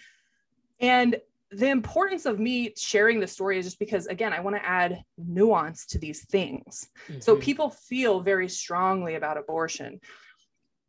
[0.80, 4.64] and the importance of me sharing the story is just because again, I want to
[4.64, 6.88] add nuance to these things.
[7.20, 7.40] So Mhm.
[7.40, 10.00] people feel very strongly about abortion,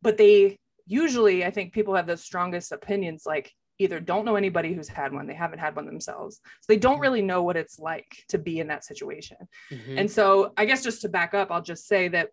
[0.02, 4.72] but they usually, I think people have the strongest opinions like either don't know anybody
[4.72, 6.36] who's had one, they haven't had one themselves.
[6.36, 7.02] So they don't mm-hmm.
[7.02, 9.36] really know what it's like to be in that situation.
[9.70, 9.98] Mm-hmm.
[9.98, 12.30] And so I guess just to back up, I'll just say that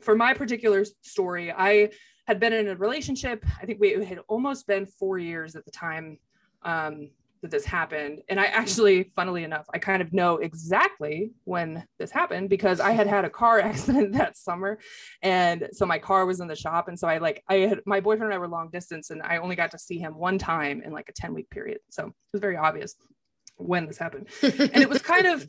[0.00, 1.90] for my particular story, I
[2.26, 3.44] had been in a relationship.
[3.60, 6.18] I think we had almost been four years at the time
[6.62, 7.10] um,
[7.42, 8.22] that this happened.
[8.28, 12.92] And I actually, funnily enough, I kind of know exactly when this happened because I
[12.92, 14.78] had had a car accident that summer.
[15.22, 16.88] And so my car was in the shop.
[16.88, 19.38] And so I like, I had my boyfriend and I were long distance and I
[19.38, 21.78] only got to see him one time in like a 10 week period.
[21.90, 22.94] So it was very obvious
[23.56, 24.28] when this happened.
[24.42, 25.46] and it was kind of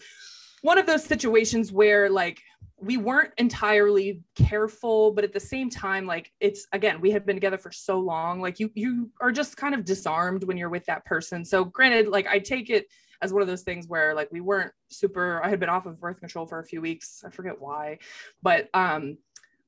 [0.64, 2.42] one of those situations where like
[2.80, 7.36] we weren't entirely careful but at the same time like it's again we had been
[7.36, 10.86] together for so long like you you are just kind of disarmed when you're with
[10.86, 11.46] that person.
[11.46, 12.88] So granted like i take it
[13.22, 16.00] as one of those things where like we weren't super i had been off of
[16.00, 17.24] birth control for a few weeks.
[17.26, 18.00] I forget why.
[18.42, 19.18] But um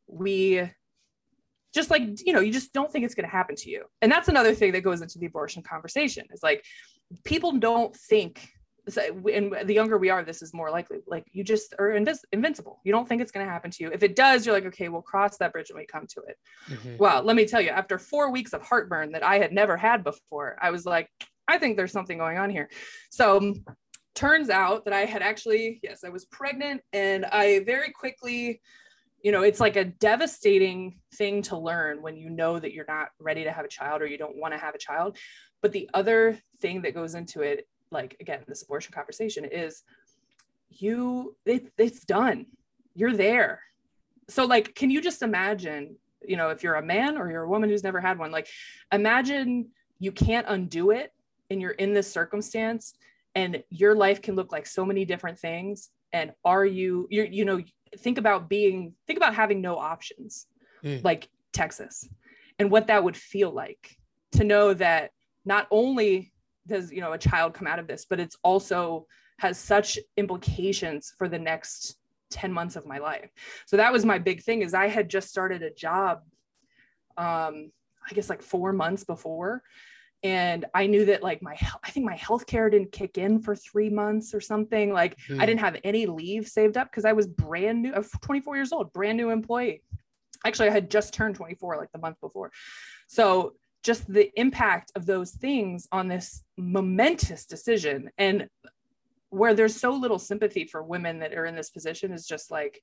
[0.07, 0.69] we
[1.73, 3.83] just like you know you just don't think it's going to happen to you.
[4.01, 6.63] And that's another thing that goes into the abortion conversation is like
[7.25, 8.49] people don't think
[8.87, 9.01] so,
[9.33, 10.99] and the younger we are, this is more likely.
[11.07, 12.79] Like you just are invis- invincible.
[12.83, 13.91] You don't think it's going to happen to you.
[13.91, 16.37] If it does, you're like, okay, we'll cross that bridge when we come to it.
[16.69, 16.97] Mm-hmm.
[16.97, 20.03] Well, let me tell you, after four weeks of heartburn that I had never had
[20.03, 21.09] before, I was like,
[21.47, 22.69] I think there's something going on here.
[23.09, 23.55] So
[24.13, 28.61] turns out that I had actually, yes, I was pregnant, and I very quickly
[29.23, 33.07] you know it's like a devastating thing to learn when you know that you're not
[33.19, 35.17] ready to have a child or you don't want to have a child
[35.63, 39.83] but the other thing that goes into it like again this abortion conversation is
[40.69, 42.45] you it, it's done.
[42.93, 43.61] You're there.
[44.29, 47.49] So like can you just imagine you know if you're a man or you're a
[47.49, 48.47] woman who's never had one like
[48.91, 49.67] imagine
[49.99, 51.13] you can't undo it
[51.49, 52.95] and you're in this circumstance
[53.35, 55.89] and your life can look like so many different things.
[56.13, 57.61] And are you you you know
[57.97, 60.47] think about being think about having no options
[60.83, 61.03] mm.
[61.03, 62.07] like texas
[62.59, 63.97] and what that would feel like
[64.33, 65.11] to know that
[65.45, 66.33] not only
[66.67, 69.05] does you know a child come out of this but it's also
[69.39, 71.97] has such implications for the next
[72.31, 73.29] 10 months of my life.
[73.65, 76.21] So that was my big thing is i had just started a job
[77.17, 77.71] um
[78.09, 79.63] i guess like four months before
[80.21, 83.55] and i knew that like my i think my health care didn't kick in for
[83.55, 85.41] three months or something like mm.
[85.41, 88.91] i didn't have any leave saved up because i was brand new 24 years old
[88.91, 89.81] brand new employee.
[90.45, 92.51] Actually i had just turned 24 like the month before.
[93.07, 93.53] So
[93.85, 98.09] just the impact of those things on this momentous decision.
[98.17, 98.49] And
[99.29, 102.81] where there's so little sympathy for women that are in this position is just like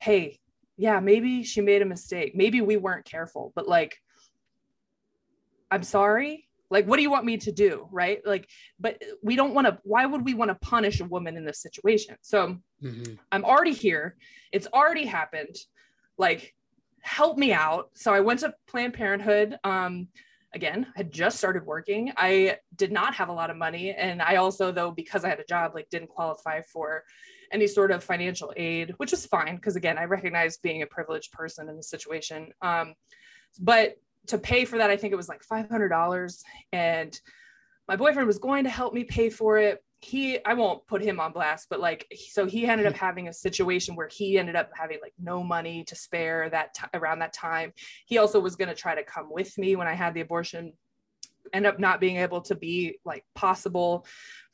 [0.00, 0.40] hey
[0.76, 2.34] yeah maybe she made a mistake.
[2.34, 3.96] Maybe we weren't careful but like
[5.70, 6.48] i'm sorry.
[6.68, 7.86] Like what do you want me to do?
[7.92, 8.20] Right?
[8.26, 8.48] Like
[8.80, 11.62] but we don't want to why would we want to punish a woman in this
[11.62, 12.16] situation?
[12.22, 13.14] So mm-hmm.
[13.30, 14.16] i'm already here.
[14.50, 15.54] It's already happened.
[16.18, 16.54] Like
[17.04, 17.90] help me out.
[17.94, 19.58] So I went to Planned Parenthood.
[19.62, 20.08] Um,
[20.54, 22.12] again, I had just started working.
[22.16, 23.92] I did not have a lot of money.
[23.92, 27.04] And I also, though, because I had a job, like didn't qualify for
[27.52, 29.58] any sort of financial aid, which is fine.
[29.58, 32.52] Cause again, I recognize being a privileged person in the situation.
[32.62, 32.94] Um,
[33.60, 33.96] but
[34.28, 36.42] to pay for that, I think it was like $500.
[36.72, 37.20] And
[37.86, 41.18] my boyfriend was going to help me pay for it he i won't put him
[41.18, 44.70] on blast but like so he ended up having a situation where he ended up
[44.74, 47.72] having like no money to spare that t- around that time.
[48.06, 50.72] He also was going to try to come with me when i had the abortion
[51.52, 54.06] end up not being able to be like possible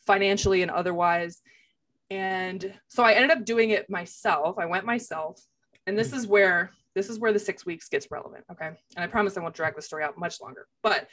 [0.07, 1.43] financially and otherwise.
[2.11, 4.57] And so i ended up doing it myself.
[4.59, 5.41] I went myself
[5.87, 8.71] and this is where this is where the six weeks gets relevant okay?
[8.97, 10.67] And i promise i won't drag the story out much longer.
[10.83, 11.09] But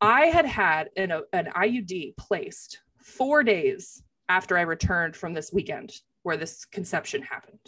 [0.00, 5.92] i had had an, an iud placed four days after I returned from this weekend
[6.22, 7.60] where this conception happened.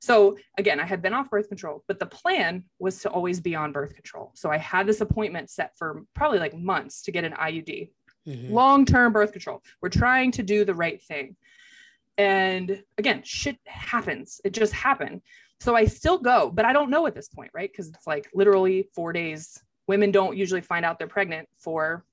[0.00, 3.54] So again, I had been off birth control, but the plan was to always be
[3.54, 4.32] on birth control.
[4.34, 7.90] So I had this appointment set for probably like months to get an IUD,
[8.26, 8.52] mm-hmm.
[8.52, 9.62] long term birth control.
[9.80, 11.36] We're trying to do the right thing.
[12.18, 14.40] And again, shit happens.
[14.44, 15.22] It just happened.
[15.60, 17.70] So I still go, but I don't know at this point, right?
[17.70, 19.62] Because it's like literally four days.
[19.86, 22.04] Women don't usually find out they're pregnant for,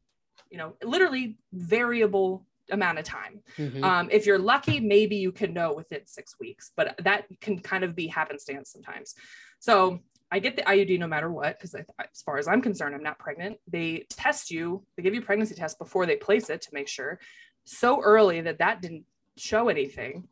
[0.51, 3.41] you know, literally variable amount of time.
[3.57, 3.83] Mm-hmm.
[3.83, 7.83] Um, if you're lucky, maybe you can know within six weeks, but that can kind
[7.83, 9.15] of be happenstance sometimes.
[9.59, 9.99] So
[10.31, 13.17] I get the IUD no matter what, because as far as I'm concerned, I'm not
[13.19, 13.57] pregnant.
[13.67, 17.19] They test you, they give you pregnancy tests before they place it to make sure
[17.63, 19.05] so early that that didn't
[19.37, 20.27] show anything.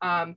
[0.00, 0.36] Um,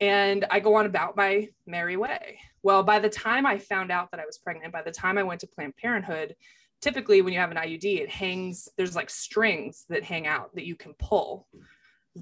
[0.00, 2.38] and I go on about my merry way.
[2.62, 5.22] Well, by the time I found out that I was pregnant, by the time I
[5.22, 6.36] went to Planned Parenthood,
[6.86, 10.64] typically when you have an IUD, it hangs, there's like strings that hang out that
[10.64, 11.48] you can pull.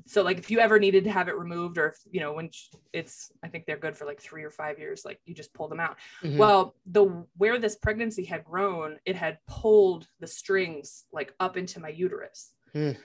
[0.06, 2.50] so like if you ever needed to have it removed or if you know when
[2.92, 5.68] it's i think they're good for like three or five years like you just pull
[5.68, 6.36] them out mm-hmm.
[6.36, 7.04] well the
[7.36, 12.54] where this pregnancy had grown it had pulled the strings like up into my uterus
[12.74, 12.96] mm.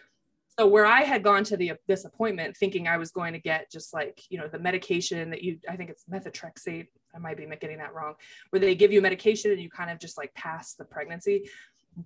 [0.60, 3.72] So where i had gone to the this appointment thinking i was going to get
[3.72, 7.46] just like you know the medication that you i think it's methotrexate i might be
[7.60, 8.14] getting that wrong
[8.50, 11.50] where they give you medication and you kind of just like pass the pregnancy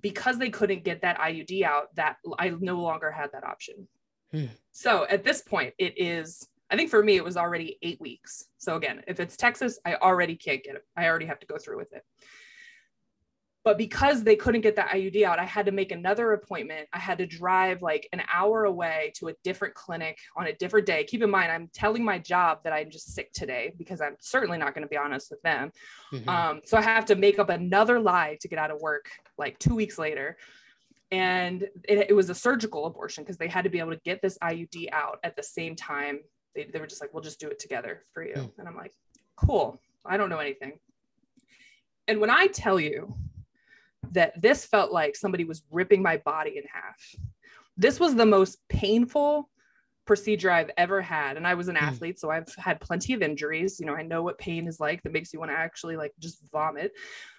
[0.02, 3.88] because they couldn't get that iud out that i no longer had that option
[4.34, 4.46] Hmm.
[4.72, 8.46] So at this point, it is, I think for me, it was already eight weeks.
[8.58, 10.84] So again, if it's Texas, I already can't get it.
[10.98, 12.04] I already have to go through with it.
[13.64, 16.88] But because they couldn't get that IUD out, I had to make another appointment.
[16.92, 20.86] I had to drive like an hour away to a different clinic on a different
[20.86, 21.06] day.
[21.06, 24.58] Keep in mind, I'm telling my job that I'm just sick today because I'm certainly
[24.58, 25.72] not going to be honest with them.
[26.12, 26.28] Mm-hmm.
[26.28, 29.58] Um, so I have to make up another lie to get out of work like
[29.60, 30.38] two weeks later
[31.14, 34.20] and it, it was a surgical abortion because they had to be able to get
[34.24, 36.22] this IUD out at the same time.
[36.56, 38.34] They, they were just like, we'll just do it together for you.
[38.34, 38.52] Mm.
[38.58, 38.94] And I'm like,
[39.36, 39.80] cool.
[40.04, 40.80] I don't know anything.
[42.08, 43.16] And when I tell you
[44.12, 47.02] that this felt like somebody was ripping my body in half,
[47.78, 49.50] this was the most painful
[50.06, 51.38] procedure I've ever had.
[51.38, 51.82] And I was an mm.
[51.82, 53.80] athlete, so I've had plenty of injuries.
[53.80, 56.14] You know, I know what pain is like that makes you want to actually like
[56.20, 56.92] just vomit.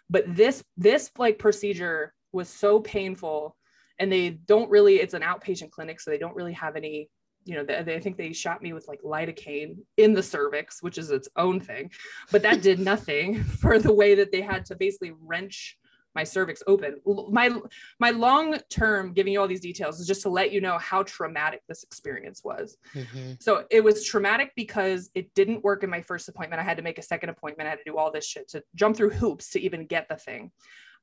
[0.08, 3.56] But this, this like procedure was so painful
[3.98, 7.08] and they don't really it's an outpatient clinic so they don't really have any
[7.44, 10.98] you know they, they, think they shot me with like lidocaine in the cervix which
[10.98, 11.90] is its own thing
[12.30, 15.76] but that did nothing for the way that they had to basically wrench
[16.14, 17.00] my cervix open.
[17.30, 17.50] My
[17.98, 21.02] my long term giving you all these details is just to let you know how
[21.02, 22.76] traumatic this experience was.
[22.94, 23.32] Mm-hmm.
[23.40, 26.60] so it was traumatic because it didn't work in my first appointment.
[26.60, 27.66] I had to make a second appointment.
[27.66, 30.16] I had to do all this shit to jump through hoops to even get the
[30.16, 30.50] thing.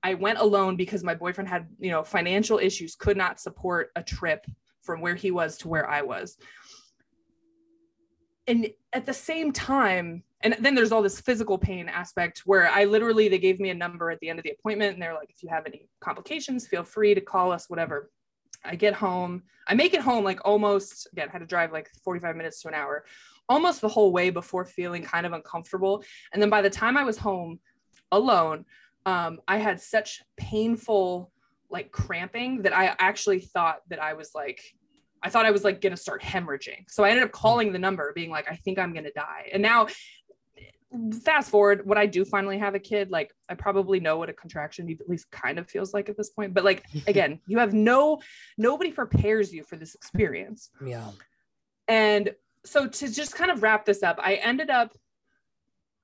[0.04, 4.02] I went alone because my boyfriend had, you know, financial issues, could not support a
[4.04, 4.46] trip
[4.82, 6.38] from where he was to where I was.
[8.48, 12.86] And at the same time, and then there's all this physical pain aspect where I
[12.86, 15.30] literally, they gave me a number at the end of the appointment and they're like,
[15.30, 18.10] if you have any complications, feel free to call us, whatever.
[18.64, 22.36] I get home, I make it home like almost, again, had to drive like 45
[22.36, 23.06] minutes to an hour,
[23.50, 26.04] almost the whole way before feeling kind of uncomfortable.
[26.34, 27.60] And then by the time I was home
[28.12, 28.66] alone,
[29.06, 31.32] um, I had such painful
[31.70, 34.62] like cramping that I actually thought that I was like,
[35.24, 36.90] I thought I was like gonna start hemorrhaging.
[36.90, 39.50] So I ended up calling the number, being like, I think I'm gonna die.
[39.54, 39.88] And now,
[41.24, 44.34] fast forward, when I do finally have a kid, like I probably know what a
[44.34, 46.54] contraction at least kind of feels like at this point.
[46.54, 48.20] But like again, you have no
[48.58, 50.70] nobody prepares you for this experience.
[50.86, 51.12] Yeah.
[51.88, 52.32] And
[52.66, 54.94] so to just kind of wrap this up, I ended up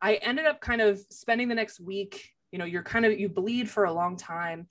[0.02, 3.30] I ended up kind of spending the next week you know you're kind of you
[3.30, 4.67] bleed for a long time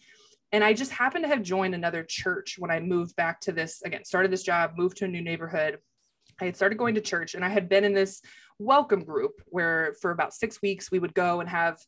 [0.52, 3.82] and i just happened to have joined another church when i moved back to this
[3.82, 5.78] again started this job moved to a new neighborhood
[6.40, 8.22] i had started going to church and i had been in this
[8.58, 11.78] welcome group where for about six weeks we would go and have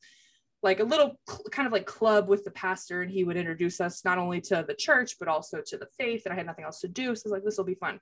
[0.63, 1.19] like a little
[1.51, 4.65] kind of like club with the pastor and he would introduce us not only to
[4.67, 7.23] the church but also to the faith and i had nothing else to do so
[7.23, 8.01] I was like this will be fun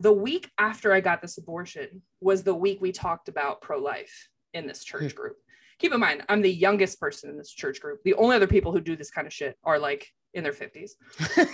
[0.00, 4.66] the week after i got this abortion was the week we talked about pro-life in
[4.66, 5.20] this church hmm.
[5.20, 5.36] group
[5.78, 8.02] keep in mind, I'm the youngest person in this church group.
[8.04, 10.92] The only other people who do this kind of shit are like in their 50s.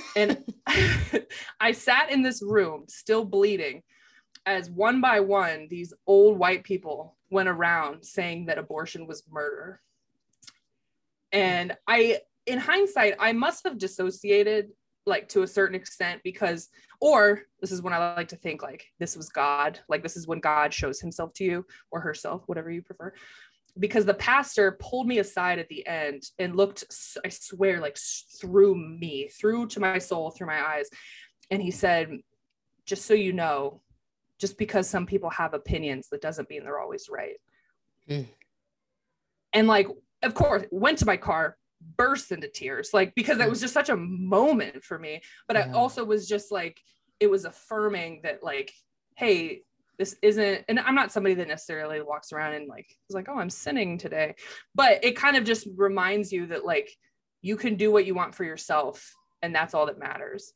[0.16, 0.44] and
[1.60, 3.82] I sat in this room still bleeding
[4.46, 9.80] as one by one these old white people went around saying that abortion was murder.
[11.32, 14.70] And I in hindsight, I must have dissociated
[15.06, 16.68] like to a certain extent because
[17.00, 20.26] or this is when I like to think like this was God, like this is
[20.26, 23.12] when God shows himself to you or herself, whatever you prefer
[23.78, 26.84] because the pastor pulled me aside at the end and looked
[27.24, 27.96] i swear like
[28.40, 30.88] through me through to my soul through my eyes
[31.50, 32.10] and he said
[32.84, 33.80] just so you know
[34.42, 37.36] just because some people have opinions that doesn't mean they're always right
[38.10, 38.26] mm.
[39.52, 39.86] and like
[40.24, 41.56] of course went to my car
[41.96, 43.50] burst into tears like because that hmm.
[43.50, 45.68] was just such a moment for me but yeah.
[45.68, 46.80] i also was just like
[47.20, 48.72] it was affirming that like
[49.16, 49.62] hey
[49.98, 53.38] this isn't and i'm not somebody that necessarily walks around and like is like oh
[53.38, 54.34] i'm sinning today
[54.74, 56.90] but it kind of just reminds you that like
[57.42, 60.52] you can do what you want for yourself and that's all that matters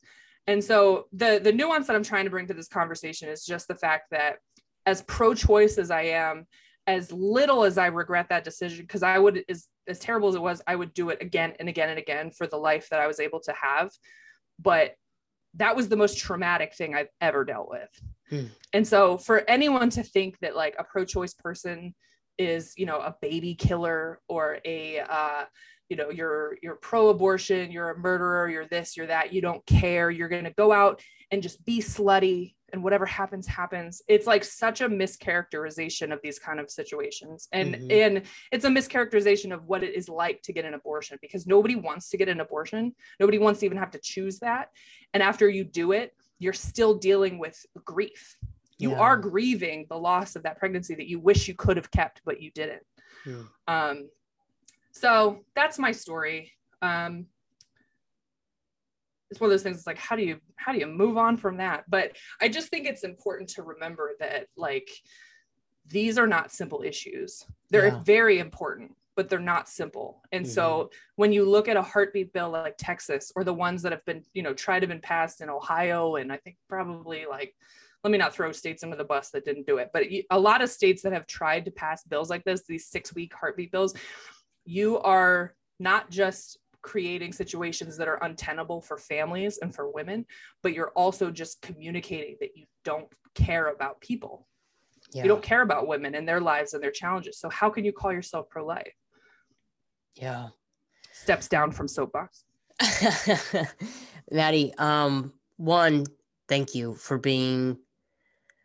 [0.46, 3.68] and so the the nuance that i'm trying to bring to this conversation is just
[3.68, 4.36] the fact that
[4.84, 6.46] as pro-choice as i am
[6.86, 10.42] as little as i regret that decision because i would as as terrible as it
[10.42, 13.06] was i would do it again and again and again for the life that i
[13.06, 13.90] was able to have
[14.58, 14.94] but
[15.54, 17.90] that was the most traumatic thing i've ever dealt with
[18.30, 18.46] Hmm.
[18.72, 21.94] And so for anyone to think that like a pro-choice person
[22.38, 25.44] is, you know, a baby killer or a uh,
[25.88, 30.10] you know, you're you're pro-abortion, you're a murderer, you're this, you're that, you don't care,
[30.10, 34.80] you're gonna go out and just be slutty and whatever happens happens it's like such
[34.80, 37.90] a mischaracterization of these kind of situations and mm-hmm.
[37.90, 38.22] and
[38.52, 42.10] it's a mischaracterization of what it is like to get an abortion because nobody wants
[42.10, 44.70] to get an abortion nobody wants to even have to choose that
[45.14, 48.36] and after you do it you're still dealing with grief
[48.78, 48.98] you yeah.
[48.98, 52.42] are grieving the loss of that pregnancy that you wish you could have kept but
[52.42, 52.82] you didn't
[53.24, 53.42] yeah.
[53.68, 54.08] um
[54.96, 57.26] so that's my story um
[59.30, 61.36] it's one of those things it's like how do you how do you move on
[61.36, 64.88] from that but i just think it's important to remember that like
[65.88, 68.02] these are not simple issues they're yeah.
[68.04, 70.52] very important but they're not simple and mm-hmm.
[70.52, 74.04] so when you look at a heartbeat bill like texas or the ones that have
[74.04, 77.54] been you know tried to been passed in ohio and i think probably like
[78.04, 80.62] let me not throw states under the bus that didn't do it but a lot
[80.62, 83.94] of states that have tried to pass bills like this these six week heartbeat bills
[84.66, 90.24] you are not just creating situations that are untenable for families and for women,
[90.62, 94.46] but you're also just communicating that you don't care about people.
[95.12, 95.22] Yeah.
[95.22, 97.38] You don't care about women and their lives and their challenges.
[97.38, 98.94] So how can you call yourself pro-life?
[100.14, 100.48] Yeah.
[101.12, 102.44] Steps down from soapbox.
[104.30, 106.06] Maddie, um, one,
[106.48, 107.78] thank you for being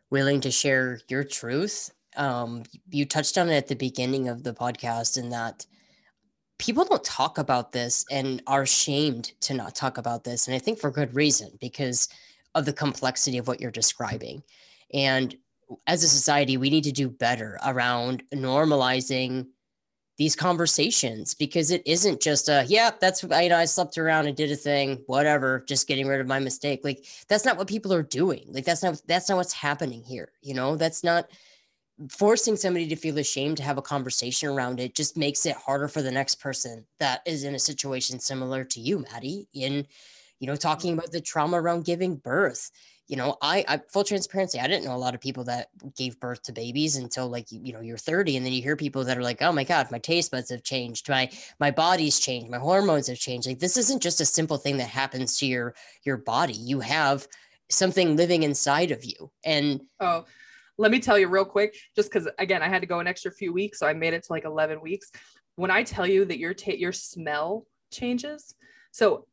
[0.09, 1.91] willing to share your truth.
[2.17, 5.65] Um, you touched on it at the beginning of the podcast in that
[6.62, 10.47] people don't talk about this and are ashamed to not talk about this.
[10.47, 12.07] And I think for good reason because
[12.53, 14.43] of the complexity of what you're describing.
[14.93, 15.36] And
[15.88, 19.47] as a society, we need to do better around normalizing
[20.18, 24.38] these conversations because it isn't just a yeah that's you know i slept around and
[24.38, 27.91] did a thing whatever just getting rid of my mistake like that's not what people
[27.91, 31.28] are doing like that's not that's not what's happening here you know that's not
[32.09, 35.87] forcing somebody to feel ashamed to have a conversation around it just makes it harder
[35.87, 39.85] for the next person that is in a situation similar to you, Maddie, in,
[40.39, 40.99] you know, talking mm-hmm.
[40.99, 42.71] about the trauma around giving birth.
[43.07, 46.19] You know, I, I full transparency, I didn't know a lot of people that gave
[46.19, 48.37] birth to babies until like, you know, you're 30.
[48.37, 50.63] And then you hear people that are like, oh my God, my taste buds have
[50.63, 51.09] changed.
[51.09, 51.29] My,
[51.59, 52.49] my body's changed.
[52.49, 53.47] My hormones have changed.
[53.47, 56.53] Like this isn't just a simple thing that happens to your, your body.
[56.53, 57.27] You have
[57.69, 59.29] something living inside of you.
[59.43, 60.25] And, oh,
[60.78, 63.32] let me tell you real quick, just because again, I had to go an extra
[63.32, 65.11] few weeks, so I made it to like 11 weeks.
[65.55, 68.55] When I tell you that your ta- your smell changes,
[68.91, 69.28] so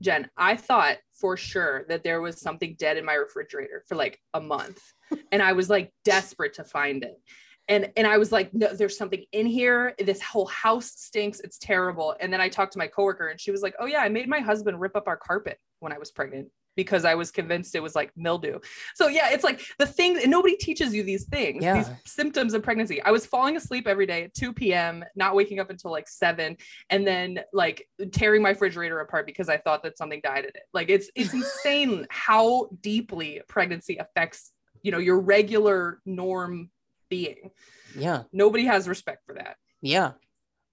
[0.00, 4.18] Jen, I thought for sure that there was something dead in my refrigerator for like
[4.34, 4.80] a month,
[5.32, 7.20] and I was like desperate to find it.
[7.68, 9.94] And, and I was like, no, there's something in here.
[9.96, 11.38] This whole house stinks.
[11.38, 12.16] It's terrible.
[12.18, 14.28] And then I talked to my coworker and she was like, oh yeah, I made
[14.28, 17.82] my husband rip up our carpet when I was pregnant because I was convinced it
[17.82, 18.58] was like mildew.
[18.94, 21.74] So yeah, it's like the things, and nobody teaches you these things, yeah.
[21.74, 23.02] these symptoms of pregnancy.
[23.02, 26.56] I was falling asleep every day at 2 p.m., not waking up until like seven,
[26.88, 30.62] and then like tearing my refrigerator apart because I thought that something died in it.
[30.72, 34.52] Like it's it's insane how deeply pregnancy affects,
[34.82, 36.70] you know, your regular norm
[37.08, 37.50] being.
[37.96, 38.22] Yeah.
[38.32, 39.56] Nobody has respect for that.
[39.82, 40.12] Yeah.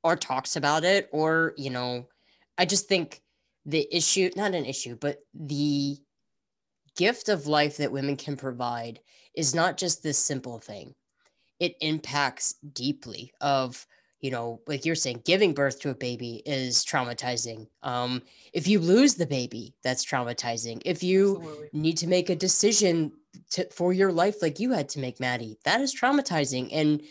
[0.03, 2.07] Or talks about it, or, you know,
[2.57, 3.21] I just think
[3.67, 5.97] the issue, not an issue, but the
[6.95, 8.99] gift of life that women can provide
[9.35, 10.95] is not just this simple thing.
[11.59, 13.85] It impacts deeply of,
[14.21, 17.67] you know, like you're saying, giving birth to a baby is traumatizing.
[17.83, 20.81] Um, if you lose the baby, that's traumatizing.
[20.85, 21.69] If you Absolutely.
[21.73, 23.11] need to make a decision
[23.51, 26.69] to, for your life, like you had to make, Maddie, that is traumatizing.
[26.71, 27.01] And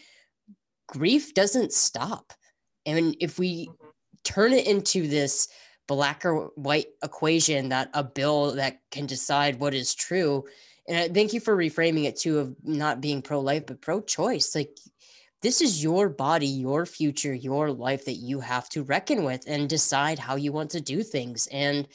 [0.88, 2.32] grief doesn't stop.
[2.86, 3.86] And if we mm-hmm.
[4.24, 5.48] turn it into this
[5.86, 10.44] black or white equation that a bill that can decide what is true.
[10.88, 14.54] And thank you for reframing it too of not being pro life, but pro choice.
[14.54, 14.76] Like
[15.42, 19.68] this is your body, your future, your life that you have to reckon with and
[19.68, 21.46] decide how you want to do things.
[21.52, 21.86] And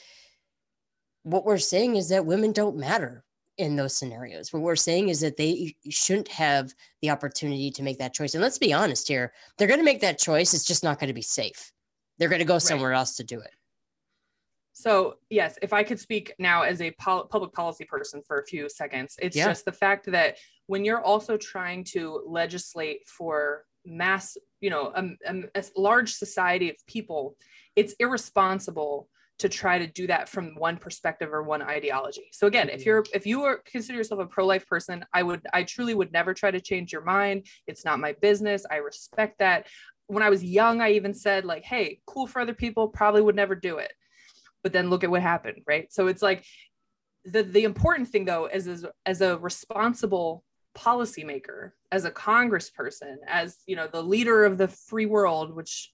[1.23, 3.23] what we're saying is that women don't matter
[3.57, 4.51] in those scenarios.
[4.51, 8.33] What we're saying is that they shouldn't have the opportunity to make that choice.
[8.33, 10.53] And let's be honest here, they're going to make that choice.
[10.53, 11.71] It's just not going to be safe.
[12.17, 12.97] They're going to go somewhere right.
[12.97, 13.51] else to do it.
[14.73, 18.45] So, yes, if I could speak now as a pol- public policy person for a
[18.45, 19.47] few seconds, it's yeah.
[19.47, 25.03] just the fact that when you're also trying to legislate for mass, you know, a,
[25.27, 27.35] a, a large society of people,
[27.75, 29.09] it's irresponsible
[29.39, 32.29] to try to do that from one perspective or one ideology.
[32.31, 32.89] So again, if mm-hmm.
[32.89, 36.33] you're if you are consider yourself a pro-life person, I would I truly would never
[36.35, 37.47] try to change your mind.
[37.65, 38.65] It's not my business.
[38.69, 39.67] I respect that.
[40.05, 43.35] When I was young, I even said like, "Hey, cool for other people, probably would
[43.35, 43.91] never do it."
[44.63, 46.43] But then look at what happened right so it's like
[47.25, 50.43] the the important thing though is as, as a responsible
[50.77, 55.91] policymaker as a congressperson as you know the leader of the free world which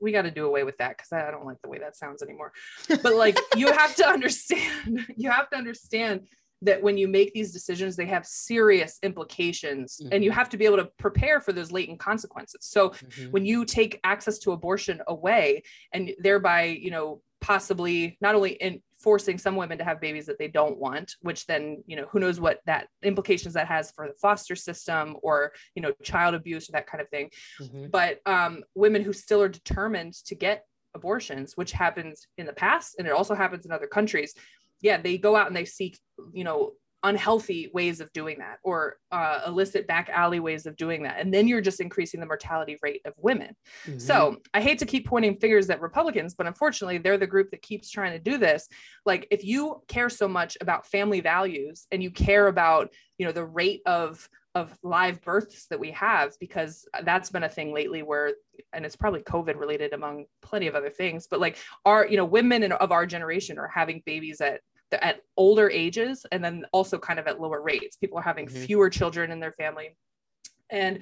[0.00, 2.22] we got to do away with that because I don't like the way that sounds
[2.22, 2.52] anymore.
[2.88, 6.28] But like you have to understand, you have to understand
[6.62, 10.12] that when you make these decisions they have serious implications mm-hmm.
[10.12, 10.38] and you mm-hmm.
[10.38, 13.30] have to be able to prepare for those latent consequences so mm-hmm.
[13.30, 18.82] when you take access to abortion away and thereby you know possibly not only in
[18.98, 22.18] forcing some women to have babies that they don't want which then you know who
[22.18, 26.68] knows what that implications that has for the foster system or you know child abuse
[26.68, 27.30] or that kind of thing
[27.60, 27.86] mm-hmm.
[27.90, 30.64] but um, women who still are determined to get
[30.94, 34.34] abortions which happens in the past and it also happens in other countries
[34.80, 35.98] yeah they go out and they seek
[36.32, 36.72] you know
[37.02, 41.20] unhealthy ways of doing that or uh, illicit back alley ways of doing that.
[41.20, 43.54] And then you're just increasing the mortality rate of women.
[43.86, 43.98] Mm-hmm.
[43.98, 47.62] so i hate to keep pointing fingers at republicans but unfortunately they're the group that
[47.62, 48.68] keeps trying to do this.
[49.04, 53.32] Like if you care so much about family values and you care about you know
[53.32, 58.02] the rate of of live births that we have because that's been a thing lately
[58.02, 58.32] where
[58.72, 62.24] and it's probably covid related among plenty of other things but like our you know
[62.24, 64.60] women in, of our generation are having babies at
[64.92, 67.96] at older ages and then also kind of at lower rates.
[67.96, 68.64] People are having mm-hmm.
[68.64, 69.96] fewer children in their family.
[70.70, 71.00] And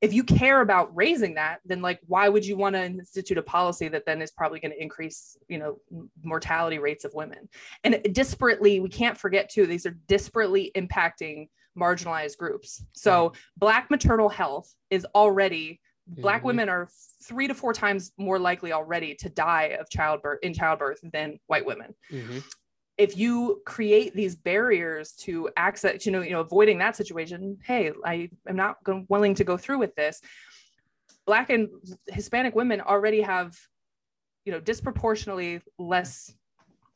[0.00, 3.42] if you care about raising that, then like why would you want to institute a
[3.42, 5.78] policy that then is probably going to increase, you know,
[6.22, 7.48] mortality rates of women?
[7.82, 12.84] And disparately, we can't forget too, these are disparately impacting marginalized groups.
[12.92, 16.46] So black maternal health is already black mm-hmm.
[16.46, 16.88] women are
[17.24, 21.66] three to four times more likely already to die of childbirth in childbirth than white
[21.66, 21.94] women.
[22.10, 22.38] Mm-hmm
[22.98, 27.92] if you create these barriers to access, you know, you know, avoiding that situation, hey,
[28.04, 30.20] I am not going, willing to go through with this.
[31.24, 31.68] Black and
[32.08, 33.56] Hispanic women already have,
[34.44, 36.34] you know, disproportionately less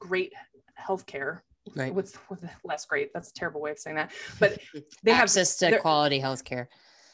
[0.00, 0.32] great
[0.74, 1.44] health care.
[1.76, 1.94] Right.
[1.94, 3.12] What's, what's less great?
[3.14, 4.10] That's a terrible way of saying that.
[4.40, 4.58] But
[5.04, 6.68] they have access to quality health care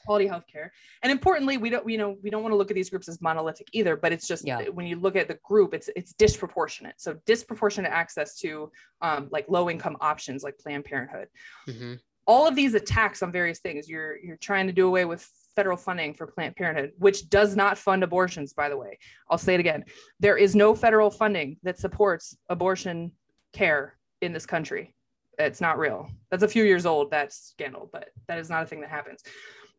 [0.08, 0.70] quality healthcare.
[1.02, 3.20] And importantly, we don't, you know, we don't want to look at these groups as
[3.20, 4.62] monolithic either, but it's just yeah.
[4.68, 6.94] when you look at the group, it's it's disproportionate.
[6.96, 11.28] So disproportionate access to um, like low income options like Planned Parenthood.
[11.68, 11.94] Mm-hmm.
[12.26, 13.86] All of these attacks on various things.
[13.86, 17.76] You're you're trying to do away with federal funding for Planned Parenthood, which does not
[17.76, 18.98] fund abortions, by the way.
[19.28, 19.84] I'll say it again.
[20.20, 23.12] There is no federal funding that supports abortion
[23.52, 24.94] care in this country.
[25.38, 26.10] It's not real.
[26.30, 29.22] That's a few years old, that scandal, but that is not a thing that happens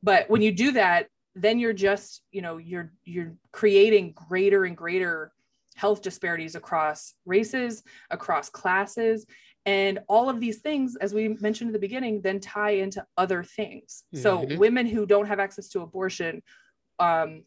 [0.03, 4.75] but when you do that then you're just you know you're you're creating greater and
[4.75, 5.31] greater
[5.75, 9.25] health disparities across races across classes.
[9.65, 13.43] And all of these things as we mentioned in the beginning then tie into other
[13.43, 14.03] things.
[14.13, 14.23] Mm-hmm.
[14.23, 16.41] so women who don't have access to abortion
[16.99, 17.43] um,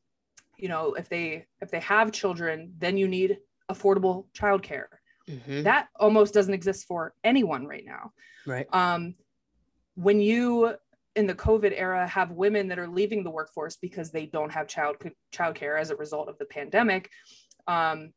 [0.57, 3.38] you know if they if they have children then you need
[3.70, 4.86] affordable childcare.
[5.28, 5.62] Mm-hmm.
[5.62, 8.12] that almost doesn't exist for anyone right now.
[8.44, 8.66] Right.
[8.72, 9.14] Um,
[9.94, 10.74] when you
[11.14, 14.66] in the COVID era have women that are leaving the workforce because they don't have
[14.66, 14.96] child
[15.34, 17.10] childcare as a result of the pandemic.
[17.66, 18.12] Um,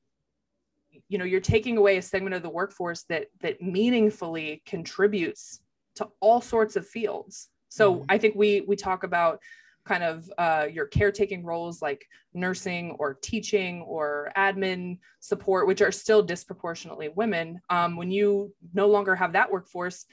[1.09, 5.59] you know, you're taking away a segment of the workforce that that meaningfully contributes
[5.95, 7.49] to all sorts of fields.
[7.69, 8.05] So mm-hmm.
[8.09, 9.39] I think we we talk about
[9.85, 15.91] kind of uh, your caretaking roles like nursing or teaching or admin support, which are
[15.91, 17.59] still disproportionately women.
[17.69, 20.05] Um, when you no longer have that workforce,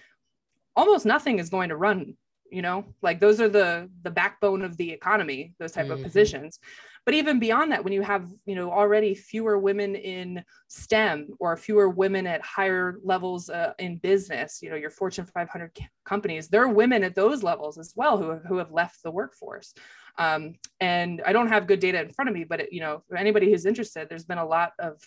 [0.77, 2.17] almost nothing is going to run
[2.53, 5.95] you know like those are the the backbone of the economy those type mm-hmm.
[5.95, 6.59] of positions
[7.05, 11.57] but even beyond that when you have you know already fewer women in stem or
[11.57, 15.73] fewer women at higher levels uh, in business you know your fortune 500
[16.05, 19.75] companies there are women at those levels as well who, who have left the workforce
[20.19, 23.03] um, and i don't have good data in front of me but it, you know
[23.09, 25.01] for anybody who's interested there's been a lot of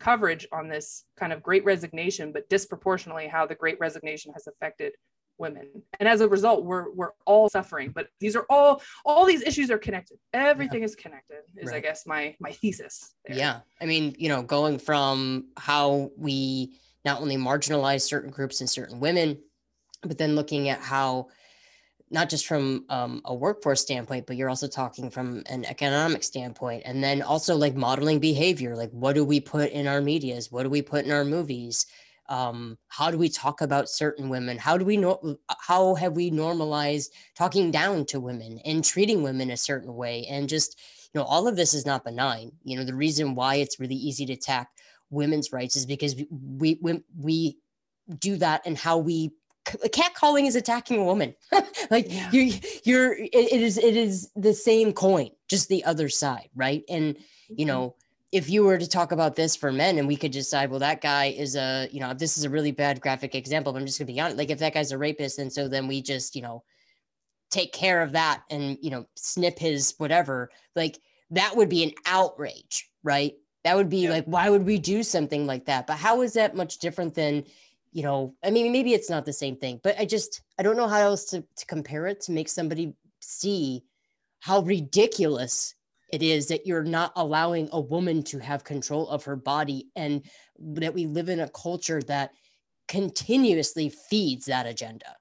[0.00, 4.92] coverage on this kind of great resignation but disproportionately how the great resignation has affected
[5.38, 5.66] women
[5.98, 9.70] and as a result we're we're all suffering but these are all all these issues
[9.70, 10.86] are connected everything yeah.
[10.86, 11.76] is connected is right.
[11.76, 13.36] i guess my my thesis there.
[13.36, 18.70] yeah i mean you know going from how we not only marginalize certain groups and
[18.70, 19.38] certain women
[20.02, 21.26] but then looking at how
[22.10, 26.82] not just from um, a workforce standpoint but you're also talking from an economic standpoint
[26.84, 30.62] and then also like modeling behavior like what do we put in our medias what
[30.62, 31.86] do we put in our movies
[32.28, 34.58] um, how do we talk about certain women?
[34.58, 39.50] How do we know how have we normalized talking down to women and treating women
[39.50, 40.26] a certain way?
[40.28, 40.80] And just
[41.12, 42.52] you know all of this is not benign.
[42.64, 44.68] You know the reason why it's really easy to attack
[45.10, 47.58] women's rights is because we we, we
[48.18, 49.32] do that and how we
[49.64, 51.34] catcalling is attacking a woman.
[51.90, 52.30] Like yeah.
[52.32, 56.82] you you're it, it is it is the same coin just the other side right?
[56.88, 57.18] And
[57.48, 57.66] you mm-hmm.
[57.66, 57.96] know
[58.34, 61.00] if you were to talk about this for men and we could decide, well, that
[61.00, 63.96] guy is a, you know, this is a really bad graphic example, but I'm just
[63.96, 64.36] gonna be honest.
[64.36, 66.64] Like if that guy's a rapist, and so then we just, you know,
[67.52, 70.98] take care of that and, you know, snip his whatever, like
[71.30, 73.34] that would be an outrage, right?
[73.62, 74.10] That would be yeah.
[74.10, 75.86] like, why would we do something like that?
[75.86, 77.44] But how is that much different than,
[77.92, 80.76] you know, I mean, maybe it's not the same thing, but I just, I don't
[80.76, 83.84] know how else to, to compare it to make somebody see
[84.40, 85.76] how ridiculous
[86.14, 90.22] it is that you're not allowing a woman to have control of her body and
[90.60, 92.30] that we live in a culture that
[92.86, 95.16] continuously feeds that agenda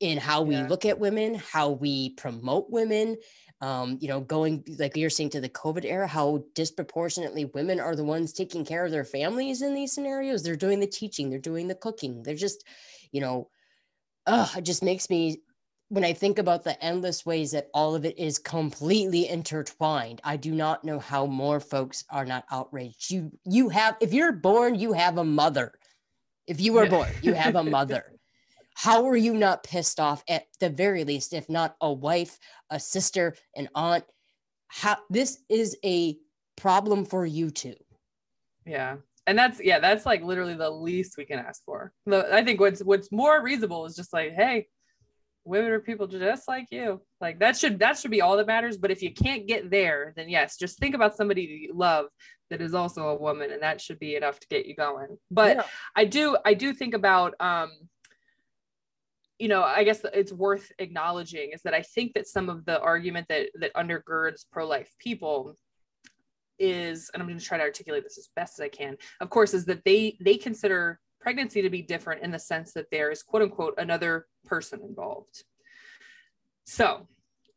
[0.00, 0.66] in how we yeah.
[0.66, 3.16] look at women, how we promote women.
[3.60, 7.94] Um, you know, going like you're saying to the COVID era, how disproportionately women are
[7.94, 10.42] the ones taking care of their families in these scenarios.
[10.42, 12.24] They're doing the teaching, they're doing the cooking.
[12.24, 12.66] They're just,
[13.12, 13.48] you know,
[14.26, 15.42] uh, it just makes me
[15.92, 20.38] when I think about the endless ways that all of it is completely intertwined, I
[20.38, 23.10] do not know how more folks are not outraged.
[23.10, 25.74] You you have if you're born, you have a mother.
[26.46, 28.06] If you were born, you have a mother.
[28.74, 32.38] How are you not pissed off at the very least, if not a wife,
[32.70, 34.04] a sister, an aunt?
[34.68, 36.16] How this is a
[36.56, 37.76] problem for you too.
[38.64, 38.96] Yeah.
[39.26, 41.92] And that's yeah, that's like literally the least we can ask for.
[42.10, 44.68] I think what's what's more reasonable is just like, hey,
[45.44, 47.00] women are people just like you.
[47.20, 48.76] Like that should that should be all that matters.
[48.76, 52.06] But if you can't get there then yes just think about somebody you love
[52.50, 55.16] that is also a woman and that should be enough to get you going.
[55.30, 55.62] But yeah.
[55.96, 57.70] i do i do think about um
[59.42, 62.80] you know i guess it's worth acknowledging is that i think that some of the
[62.80, 65.56] argument that that undergirds pro-life people
[66.60, 69.30] is and i'm going to try to articulate this as best as i can of
[69.30, 73.10] course is that they they consider pregnancy to be different in the sense that there
[73.10, 75.44] is quote unquote another person involved.
[76.64, 77.06] So,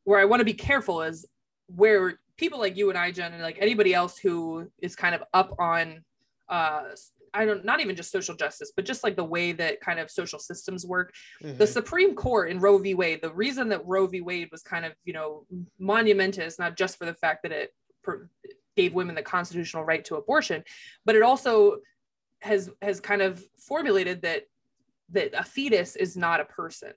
[0.03, 1.25] where I want to be careful is
[1.67, 5.23] where people like you and I, Jen, and like anybody else who is kind of
[5.33, 6.03] up on,
[6.47, 6.83] uh,
[7.33, 10.11] I don't, not even just social justice, but just like the way that kind of
[10.11, 11.13] social systems work.
[11.43, 11.57] Mm-hmm.
[11.57, 12.93] The Supreme Court in Roe v.
[12.93, 14.21] Wade, the reason that Roe v.
[14.21, 15.45] Wade was kind of, you know,
[15.79, 18.29] monumentous, not just for the fact that it per-
[18.75, 20.63] gave women the constitutional right to abortion,
[21.05, 21.77] but it also
[22.45, 24.43] has has kind of formulated that
[25.11, 26.93] that a fetus is not a person.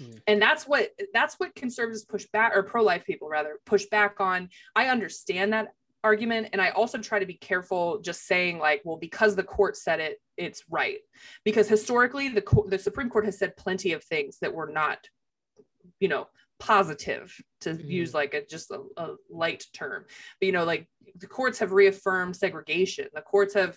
[0.00, 0.22] Mm.
[0.26, 4.48] and that's what that's what conservatives push back or pro-life people rather push back on.
[4.74, 5.68] I understand that
[6.04, 9.76] argument and i also try to be careful just saying like well because the court
[9.76, 10.98] said it it's right.
[11.44, 14.98] Because historically the the supreme court has said plenty of things that were not
[16.00, 16.26] you know
[16.58, 17.84] positive to mm.
[17.84, 20.04] use like a just a, a light term.
[20.40, 23.08] But you know like the courts have reaffirmed segregation.
[23.14, 23.76] The courts have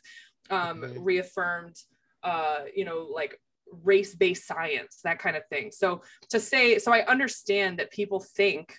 [0.50, 1.04] um, mm-hmm.
[1.04, 1.78] reaffirmed,
[2.24, 3.40] uh, you know, like
[3.84, 5.72] race-based science, that kind of thing.
[5.72, 8.78] So to say, so I understand that people think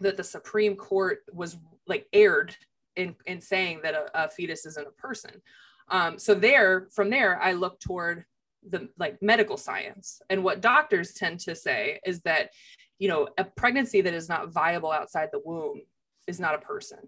[0.00, 2.54] that the Supreme Court was like erred
[2.96, 5.42] in in saying that a, a fetus isn't a person.
[5.88, 8.24] Um, so there, from there, I look toward
[8.68, 12.50] the like medical science, and what doctors tend to say is that,
[12.98, 15.82] you know, a pregnancy that is not viable outside the womb
[16.26, 16.98] is not a person.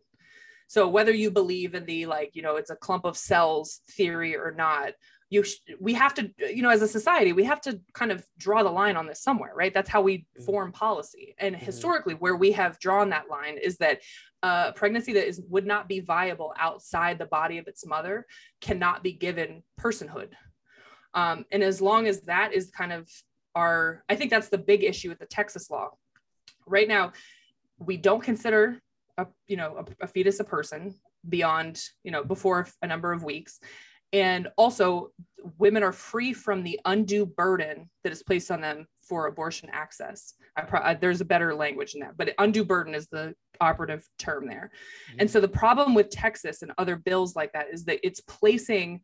[0.67, 4.37] So whether you believe in the like, you know, it's a clump of cells theory
[4.37, 4.93] or not,
[5.31, 8.25] you sh- we have to, you know, as a society, we have to kind of
[8.39, 9.75] draw the line on this somewhere, right?
[9.75, 10.45] That's how we mm-hmm.
[10.45, 11.35] form policy.
[11.39, 11.65] And mm-hmm.
[11.65, 14.01] historically, where we have drawn that line is that
[14.43, 18.27] a pregnancy that is would not be viable outside the body of its mother
[18.61, 20.33] cannot be given personhood.
[21.15, 23.09] Um, and as long as that is kind of
[23.55, 25.91] our, I think that's the big issue with the Texas law.
[26.67, 27.13] Right now,
[27.79, 28.81] we don't consider
[29.19, 30.95] a you know a, a fetus a person
[31.29, 33.61] beyond you know before a number of weeks.
[34.13, 35.11] And also
[35.59, 40.35] women are free from the undue burden that is placed on them for abortion access.
[40.57, 44.47] I pro- there's a better language in that but undue burden is the operative term
[44.47, 44.71] there.
[45.11, 45.21] Mm-hmm.
[45.21, 49.01] and so the problem with texas and other bills like that is that it's placing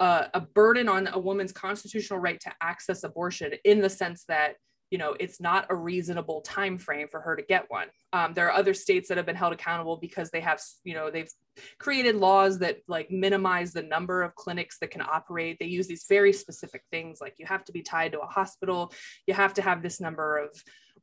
[0.00, 4.54] a, a burden on a woman's constitutional right to access abortion in the sense that
[4.90, 7.88] you know it's not a reasonable time frame for her to get one.
[8.12, 11.10] Um, there are other states that have been held accountable because they have you know
[11.10, 11.30] they've
[11.78, 15.56] created laws that like minimize the number of clinics that can operate.
[15.58, 18.92] They use these very specific things like you have to be tied to a hospital
[19.26, 20.50] you have to have this number of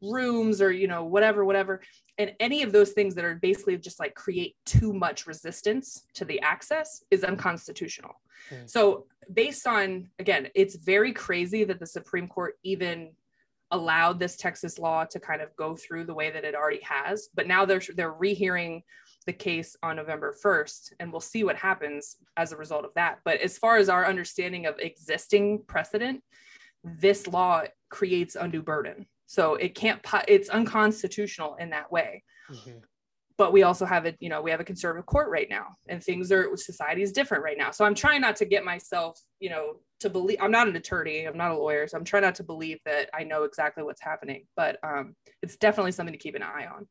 [0.01, 1.81] rooms or you know whatever whatever.
[2.17, 6.25] And any of those things that are basically just like create too much resistance to
[6.25, 8.11] the access is unconstitutional.
[8.51, 8.69] Mm.
[8.69, 13.13] so based on again it's very crazy that the supreme court even
[13.73, 17.27] allowed this Texas law to kind of go through the way that it already has.
[17.35, 18.83] But now they're they're rehearing
[19.25, 23.19] the case on November 1st, and we'll see what happens as a result of that.
[23.23, 26.21] But as far as our understanding of existing precedent,
[26.83, 29.05] this law creates undue burden.
[29.27, 32.23] So it can't, it's unconstitutional in that way.
[32.51, 32.79] Mm-hmm
[33.37, 36.03] but we also have a you know we have a conservative court right now and
[36.03, 37.71] things are society is different right now.
[37.71, 41.25] So i'm trying not to get myself you know to believe i'm not an attorney
[41.25, 44.01] i'm not a lawyer so i'm trying not to believe that i know exactly what's
[44.01, 46.87] happening but um it's definitely something to keep an eye on.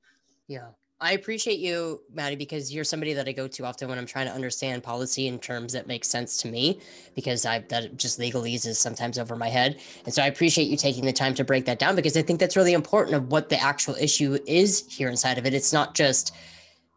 [0.48, 0.68] Yeah
[1.02, 4.28] I appreciate you, Maddie, because you're somebody that I go to often when I'm trying
[4.28, 6.78] to understand policy in terms that make sense to me,
[7.16, 9.80] because I that just legalese is sometimes over my head.
[10.04, 12.38] And so I appreciate you taking the time to break that down because I think
[12.38, 15.54] that's really important of what the actual issue is here inside of it.
[15.54, 16.36] It's not just,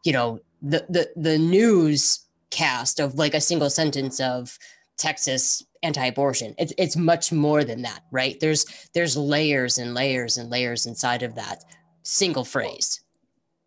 [0.03, 4.55] you know, the the the news cast of like a single sentence of
[4.97, 6.53] Texas anti-abortion.
[6.59, 8.39] It's it's much more than that, right?
[8.39, 11.63] There's there's layers and layers and layers inside of that
[12.03, 13.01] single phrase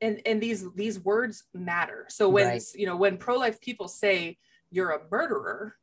[0.00, 2.06] and and these these words matter.
[2.08, 2.62] So when right.
[2.74, 4.38] you know when pro-life people say
[4.70, 5.74] you're a murderer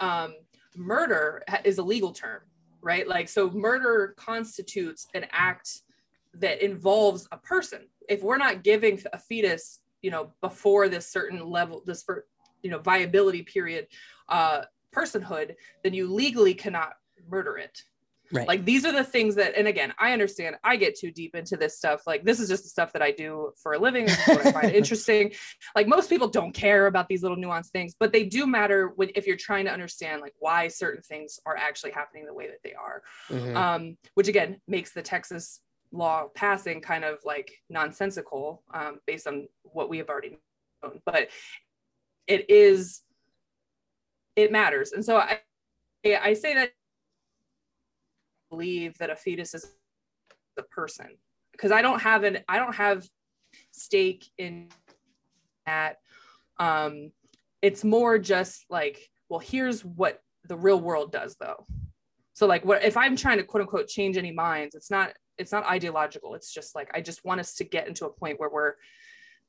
[0.00, 0.34] um
[0.76, 2.40] murder is a legal term
[2.82, 3.08] right?
[3.08, 5.80] Like so murder constitutes an act
[6.34, 7.88] that involves a person.
[8.10, 12.26] If we're not giving a fetus you know before this certain level this for
[12.62, 13.86] you know viability period
[14.28, 14.62] uh
[14.94, 16.92] personhood then you legally cannot
[17.26, 17.82] murder it
[18.34, 18.48] Right.
[18.48, 21.56] Like these are the things that, and again, I understand I get too deep into
[21.56, 22.02] this stuff.
[22.06, 24.08] Like this is just the stuff that I do for a living.
[24.26, 25.32] what I find interesting.
[25.76, 29.10] Like most people don't care about these little nuanced things, but they do matter when
[29.14, 32.58] if you're trying to understand like why certain things are actually happening the way that
[32.64, 33.02] they are.
[33.30, 33.56] Mm-hmm.
[33.56, 35.60] Um, which again makes the Texas
[35.92, 40.38] law passing kind of like nonsensical um, based on what we have already
[40.82, 41.00] known.
[41.06, 41.28] But
[42.26, 43.02] it is,
[44.34, 44.92] it matters.
[44.92, 45.38] And so I,
[46.04, 46.72] I say that
[48.54, 49.66] believe that a fetus is
[50.58, 51.06] a person
[51.52, 53.06] because I don't have an I don't have
[53.72, 54.68] stake in
[55.66, 55.96] that.
[56.58, 57.10] Um,
[57.62, 61.66] it's more just like, well, here's what the real world does though.
[62.34, 65.52] So like what if I'm trying to quote unquote change any minds, it's not it's
[65.52, 66.34] not ideological.
[66.34, 68.74] It's just like I just want us to get into a point where we're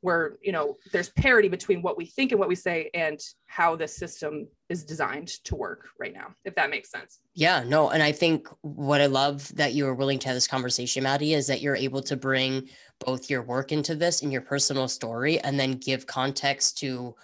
[0.05, 3.75] where you know there's parity between what we think and what we say and how
[3.75, 8.03] the system is designed to work right now if that makes sense yeah no and
[8.03, 11.47] i think what i love that you are willing to have this conversation maddie is
[11.47, 12.69] that you're able to bring
[13.03, 17.15] both your work into this and your personal story and then give context to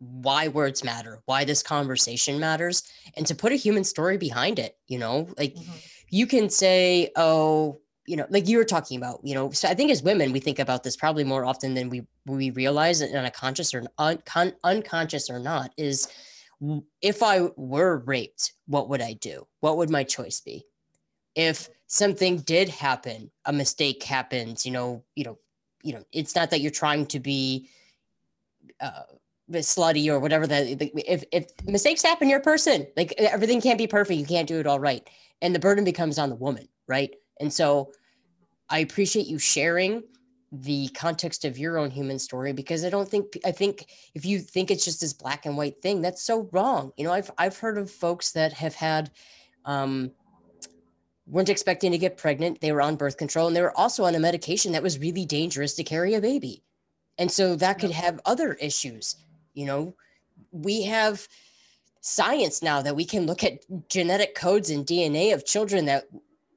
[0.00, 2.82] why words matter why this conversation matters
[3.16, 5.76] and to put a human story behind it you know like mm-hmm.
[6.10, 9.74] you can say oh you know, like you were talking about, you know, so I
[9.74, 13.14] think as women, we think about this probably more often than we we realize it
[13.14, 16.08] on a conscious or un, con, unconscious or not is
[17.00, 19.46] if I were raped, what would I do?
[19.60, 20.64] What would my choice be?
[21.34, 25.38] If something did happen, a mistake happens, you know, you know,
[25.82, 27.68] you know, it's not that you're trying to be
[28.80, 29.02] uh,
[29.50, 32.86] slutty or whatever that if if mistakes happen, you're a person.
[32.96, 34.18] Like everything can't be perfect.
[34.18, 35.08] You can't do it all right.
[35.40, 37.14] And the burden becomes on the woman, right?
[37.40, 37.92] And so
[38.68, 40.02] I appreciate you sharing
[40.52, 44.38] the context of your own human story because I don't think I think if you
[44.38, 46.92] think it's just this black and white thing, that's so wrong.
[46.96, 49.10] You know, I've I've heard of folks that have had
[49.64, 50.12] um
[51.26, 52.60] weren't expecting to get pregnant.
[52.60, 55.24] They were on birth control and they were also on a medication that was really
[55.24, 56.62] dangerous to carry a baby.
[57.18, 59.16] And so that could have other issues.
[59.54, 59.94] You know,
[60.50, 61.26] we have
[62.00, 66.04] science now that we can look at genetic codes and DNA of children that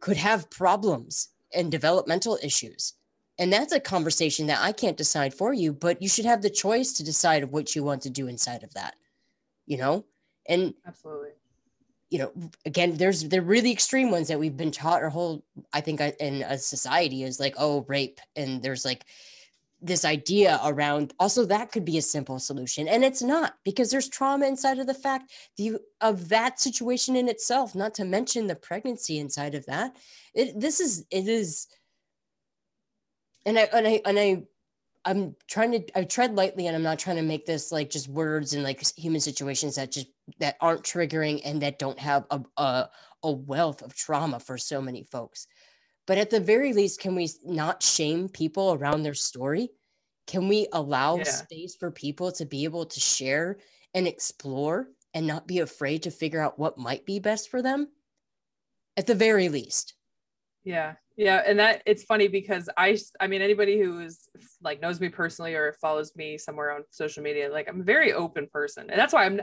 [0.05, 2.93] could have problems and developmental issues.
[3.39, 6.49] And that's a conversation that I can't decide for you, but you should have the
[6.51, 8.93] choice to decide what you want to do inside of that,
[9.65, 10.05] you know?
[10.47, 11.29] And absolutely.
[12.11, 12.31] You know,
[12.67, 15.43] again, there's the really extreme ones that we've been taught our whole,
[15.73, 18.19] I think, in a society is like, oh, rape.
[18.35, 19.05] And there's like,
[19.81, 24.09] this idea around also that could be a simple solution and it's not because there's
[24.09, 28.55] trauma inside of the fact the, of that situation in itself not to mention the
[28.55, 29.95] pregnancy inside of that.
[30.33, 31.67] It, this is it is
[33.45, 34.43] and i and i and i
[35.05, 38.07] i'm trying to i tread lightly and i'm not trying to make this like just
[38.07, 40.07] words and like human situations that just
[40.39, 42.89] that aren't triggering and that don't have a, a,
[43.23, 45.47] a wealth of trauma for so many folks
[46.07, 49.69] but at the very least, can we not shame people around their story?
[50.27, 51.23] Can we allow yeah.
[51.23, 53.57] space for people to be able to share
[53.93, 57.87] and explore and not be afraid to figure out what might be best for them?
[58.97, 59.95] At the very least.
[60.63, 60.93] Yeah.
[61.15, 61.43] Yeah.
[61.45, 64.27] And that it's funny because I, I mean, anybody who is
[64.61, 68.11] like knows me personally or follows me somewhere on social media, like I'm a very
[68.13, 68.89] open person.
[68.89, 69.41] And that's why I'm,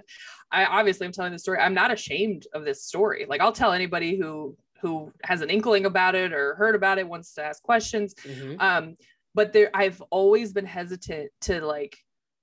[0.50, 1.58] I obviously I'm telling the story.
[1.58, 3.24] I'm not ashamed of this story.
[3.28, 7.08] Like I'll tell anybody who who has an inkling about it or heard about it
[7.08, 8.60] wants to ask questions mm-hmm.
[8.60, 8.96] um,
[9.34, 11.96] but there i've always been hesitant to like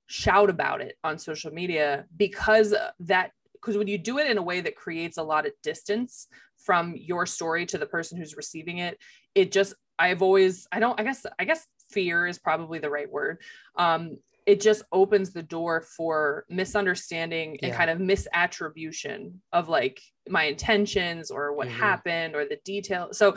[0.08, 4.42] shout about it on social media because that because when you do it in a
[4.42, 6.28] way that creates a lot of distance
[6.58, 8.98] from your story to the person who's receiving it
[9.36, 13.12] it just i've always i don't i guess i guess fear is probably the right
[13.12, 13.40] word
[13.78, 14.18] um
[14.50, 17.78] it just opens the door for misunderstanding and Yeah.
[17.78, 21.72] kind of misattribution of like my intentions or what Mhm.
[21.72, 23.36] happened or the detail so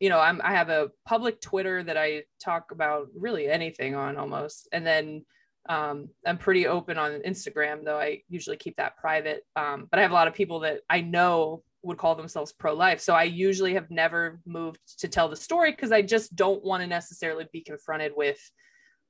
[0.00, 4.16] you know i'm i have a public twitter that i talk about really anything on
[4.16, 5.24] almost and then
[5.68, 10.02] um, i'm pretty open on instagram though i usually keep that private um, but i
[10.02, 13.74] have a lot of people that i know would call themselves pro-life so i usually
[13.74, 17.60] have never moved to tell the story because i just don't want to necessarily be
[17.60, 18.40] confronted with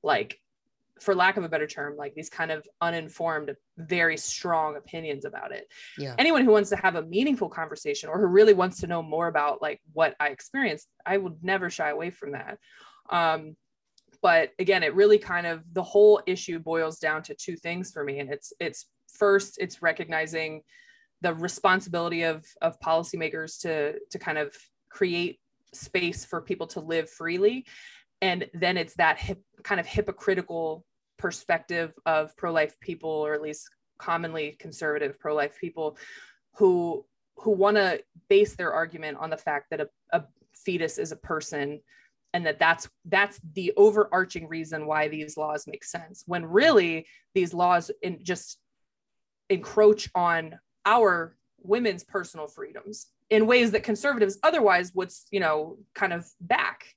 [0.03, 0.39] like
[0.99, 5.51] for lack of a better term like these kind of uninformed very strong opinions about
[5.51, 5.67] it
[5.97, 6.15] Yeah.
[6.17, 9.27] anyone who wants to have a meaningful conversation or who really wants to know more
[9.27, 12.57] about like what i experienced i would never shy away from that
[13.09, 13.55] um,
[14.21, 18.03] but again it really kind of the whole issue boils down to two things for
[18.03, 20.61] me and it's it's first it's recognizing
[21.21, 24.55] the responsibility of of policymakers to to kind of
[24.89, 25.39] create
[25.73, 27.65] space for people to live freely
[28.25, 30.83] and then it's that hip, kind of hypocritical
[31.19, 33.69] perspective of pro-life people or at least
[33.99, 35.95] commonly conservative pro-life people
[36.55, 37.05] who
[37.37, 40.23] who want to base their argument on the fact that a, a
[40.55, 41.79] fetus is a person
[42.33, 47.05] and that that's that's the overarching reason why these laws make sense when really
[47.35, 48.57] these laws in just
[49.51, 56.11] encroach on our women's personal freedoms in ways that conservatives otherwise would you know kind
[56.11, 56.87] of back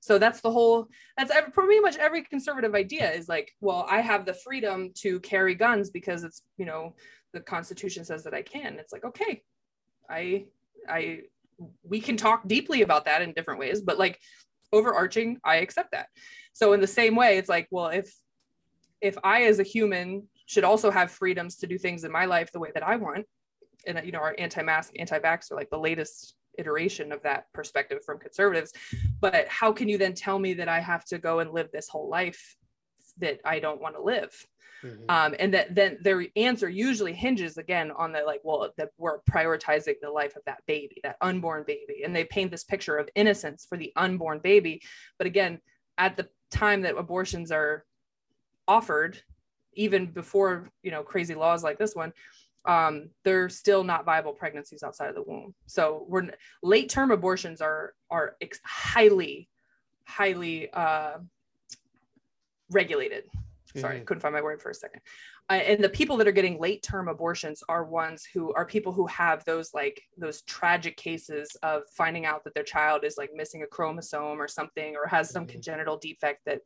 [0.00, 4.00] so that's the whole that's every, pretty much every conservative idea is like well i
[4.00, 6.94] have the freedom to carry guns because it's you know
[7.32, 8.78] the constitution says that i can.
[8.78, 9.42] It's like okay
[10.08, 10.46] i
[10.88, 11.20] i
[11.82, 14.18] we can talk deeply about that in different ways but like
[14.72, 16.08] overarching i accept that.
[16.52, 18.12] So in the same way it's like well if
[19.00, 22.50] if i as a human should also have freedoms to do things in my life
[22.52, 23.26] the way that i want
[23.86, 28.18] and you know our anti-mask anti-vax are like the latest iteration of that perspective from
[28.18, 28.72] conservatives.
[29.20, 31.88] But how can you then tell me that i have to go and live this
[31.88, 32.56] whole life
[33.18, 34.46] that i don't want to live?
[34.84, 35.10] Mhm.
[35.10, 39.18] um, and that then their answer usually hinges again on the like well that we're
[39.22, 42.02] prioritizing the life of that baby that unborn baby.
[42.04, 44.82] And they paint this picture of innocence for the unborn baby.
[45.18, 45.60] But again
[45.96, 47.84] at the time that abortions are
[48.68, 49.20] offered
[49.74, 52.12] even before you know crazy laws like this one
[52.64, 56.28] um, they're still not viable pregnancies outside of the womb so we're
[56.62, 59.48] late term abortions are are ex- highly
[60.06, 61.18] highly uh,
[62.70, 63.24] regulated
[63.76, 64.06] sorry Mhm.
[64.06, 65.00] couldn't find my word for a second
[65.50, 68.92] uh, and the people that are getting late term abortions are ones who are people
[68.92, 73.30] who have those like those tragic cases of finding out that their child is like
[73.34, 75.50] missing a chromosome or something or has some Mhm.
[75.50, 76.60] congenital defect that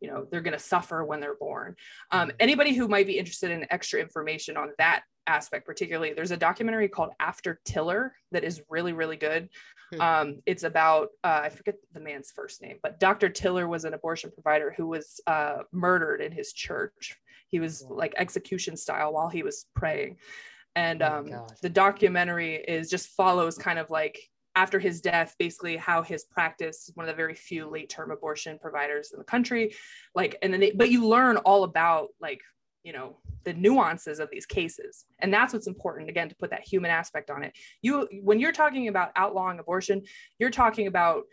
[0.00, 1.76] you know they're going to suffer when they're born
[2.10, 2.34] um, Mhm.
[2.40, 6.88] anybody who might be interested in extra information on that aspect particularly there's a documentary
[6.88, 9.48] called after tiller that is really really good
[9.92, 10.00] Hmm.
[10.00, 13.92] um, it's about uh, i forget the man's first name but dr tiller was an
[13.94, 17.16] abortion provider who was uh, murdered in his church
[17.48, 20.16] he was like execution style while he was praying
[20.76, 21.52] and Oh um, God.
[21.62, 24.20] the documentary is just follows kind of like
[24.54, 28.58] after his death basically how his practice one of the very few late term abortion
[28.60, 29.74] providers in the country
[30.14, 32.40] like and then they, but you learn all about like
[32.82, 35.04] you know the nuances of these cases.
[35.18, 37.52] And that's what's important again to put that human aspect on it.
[37.82, 40.02] You when you're talking about outlawing abortion
[40.38, 41.24] you're talking about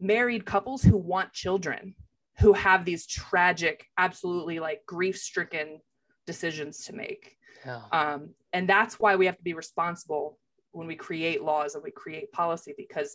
[0.00, 1.94] married couples who want children
[2.40, 5.80] who have these tragic absolutely like grief stricken
[6.26, 7.36] decisions to make.
[7.64, 7.82] Yeah.
[7.92, 10.38] um, and that's why we have to be responsible
[10.72, 13.14] when we create laws and we create policy because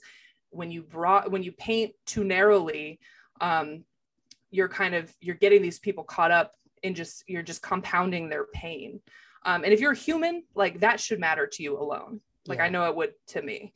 [0.49, 2.99] when you brought when you paint too narrowly
[3.41, 3.83] um,
[4.51, 6.53] you're kind of you're getting these people caught up
[6.83, 8.99] in just you're just compounding their pain.
[9.45, 12.21] Um, and if you're human like that should matter to you alone.
[12.45, 13.73] Like i know it would to me.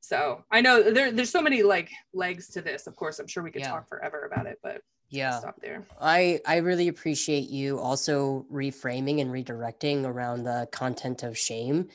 [0.00, 2.86] So i know there, there's so many like legs to this.
[2.86, 3.70] Of course i'm sure we could Yeah.
[3.70, 5.38] talk forever about it but Yeah.
[5.38, 5.86] stop there.
[6.00, 11.88] I I really appreciate you also reframing and redirecting around the content of shame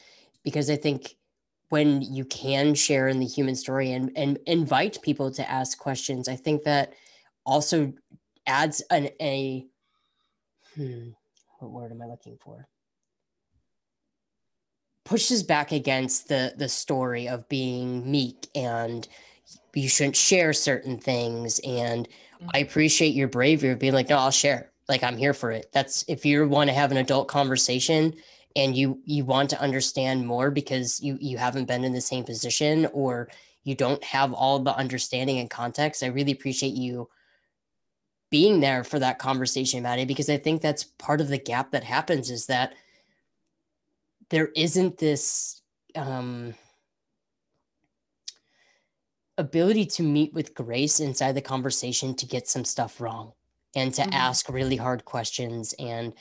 [0.43, 1.15] because I think
[1.69, 6.27] when you can share in the human story and and invite people to ask questions,
[6.29, 6.93] I think that
[7.45, 7.93] also
[8.45, 9.65] adds an a
[10.78, 11.09] hmm,
[11.59, 12.67] what word am I looking for?
[15.03, 19.07] Pushes back against the the story of being meek and
[19.73, 22.07] you shouldn't share certain things and
[22.53, 24.71] I appreciate your bravery of being like, no, I'll share.
[24.88, 25.67] Like I'm here for it.
[25.73, 28.13] That's if you want to have an adult conversation
[28.55, 32.23] and you you want to understand more because you you haven't been in the same
[32.23, 33.30] position or
[33.63, 36.03] you don't have all the understanding and context.
[36.03, 37.09] I really appreciate you
[38.30, 41.84] being there for that conversation, Maddie, because I think that's part of the gap that
[41.84, 42.73] happens is that
[44.30, 45.61] there isn't this
[45.95, 46.53] um
[49.38, 53.34] ability to meet with grace inside the conversation to get some stuff wrong
[53.75, 54.13] and to Mhm.
[54.13, 56.13] ask really hard questions and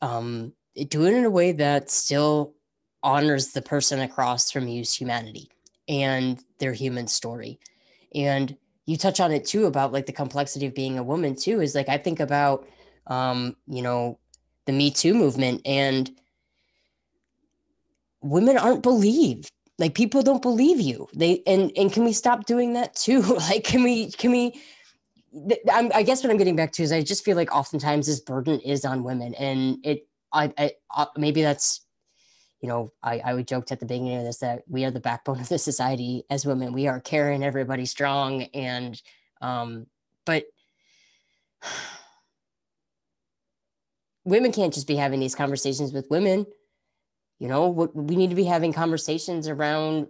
[0.00, 0.52] um,
[0.88, 2.54] do it in a way that still
[3.02, 5.50] honors the person across from you's humanity
[5.88, 7.58] and their human story.
[8.14, 8.56] And
[8.86, 11.74] you touch on it too about like the complexity of being a woman too is
[11.74, 12.66] like I think about
[13.06, 14.18] um, you know,
[14.66, 16.10] the Me Too movement and
[18.22, 19.50] women aren't believed.
[19.78, 21.08] Like people don't believe you.
[21.14, 23.20] They and and can we stop doing that too?
[23.50, 24.60] like can we can we
[25.72, 28.20] I'm, I guess what I'm getting back to is I just feel like oftentimes this
[28.20, 31.80] burden is on women, and it I, I uh, maybe that's
[32.64, 35.38] you know I I joked at the beginning of this that we are the backbone
[35.38, 36.72] of the society as women.
[36.72, 38.98] We are carrying everybody strong, and
[39.42, 39.86] um,
[40.24, 40.46] but
[44.24, 46.46] women can't just be having these conversations with women.
[47.38, 50.06] You know, we need to be having conversations around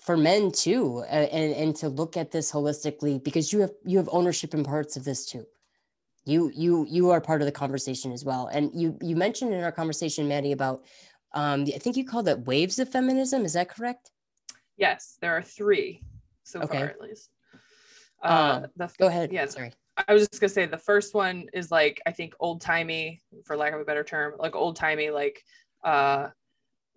[0.00, 4.08] for men too, and and to look at this holistically because you have you have
[4.12, 5.44] ownership in parts of this too.
[6.24, 8.46] You you you are part of the conversation as well.
[8.46, 10.84] And you you mentioned in our conversation, Maddie, about
[11.36, 13.44] um, I think you called it waves of feminism.
[13.44, 14.10] Is that correct?
[14.78, 16.02] Yes, there are three
[16.44, 16.78] so Okay.
[16.78, 17.30] far at least.
[18.22, 19.30] Uh, Uh, the Go ahead.
[19.32, 19.72] Yeah, Sorry.
[20.08, 23.56] I was just gonna say the first one is like I think old timey, for
[23.56, 25.42] lack of a better term, like old timey, like
[25.84, 26.28] uh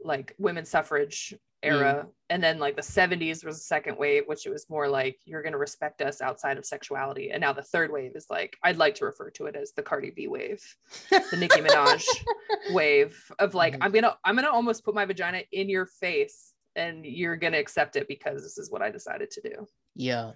[0.03, 1.33] like women's suffrage
[1.63, 2.07] era.
[2.29, 5.41] And then like the 70s was the second wave, which it was more like you're
[5.41, 7.31] gonna respect us outside of sexuality.
[7.31, 9.81] And now the third wave is like I'd like to refer to it as the
[9.83, 10.63] Cardi B wave,
[11.09, 12.05] the Nicki Minaj
[12.71, 13.79] wave of like Mhm.
[13.81, 17.95] I'm gonna I'm gonna almost put my vagina in your face and you're gonna accept
[17.95, 19.67] it because this is what I decided to do.
[19.95, 20.31] Yeah.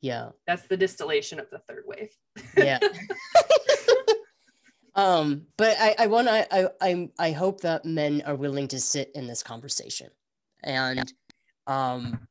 [0.00, 0.30] Yeah.
[0.48, 2.10] That's the distillation of the third wave.
[2.56, 2.78] yeah
[4.94, 8.78] um but i i want to i i i hope that men are willing to
[8.78, 10.10] sit in this conversation
[10.62, 11.12] and
[11.66, 12.26] um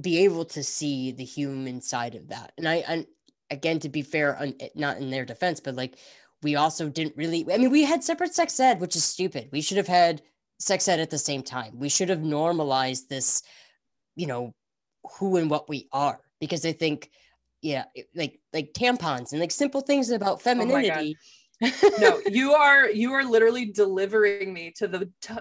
[0.00, 2.52] be able to see the human side of that.
[2.58, 3.06] And i and
[3.50, 5.98] again to be fair on not in their defense but like
[6.42, 9.48] we also didn't really i mean we had separate sex ed which is stupid.
[9.52, 10.22] We should have had
[10.58, 11.78] sex ed at the same time.
[11.78, 13.42] We should have normalized this
[14.16, 14.54] you know
[15.18, 17.10] who and what we are because i think
[17.62, 21.16] yeah like like tampons and like simple things about Oh femininity.
[21.98, 25.34] No, you are you are literally delivering me to the t-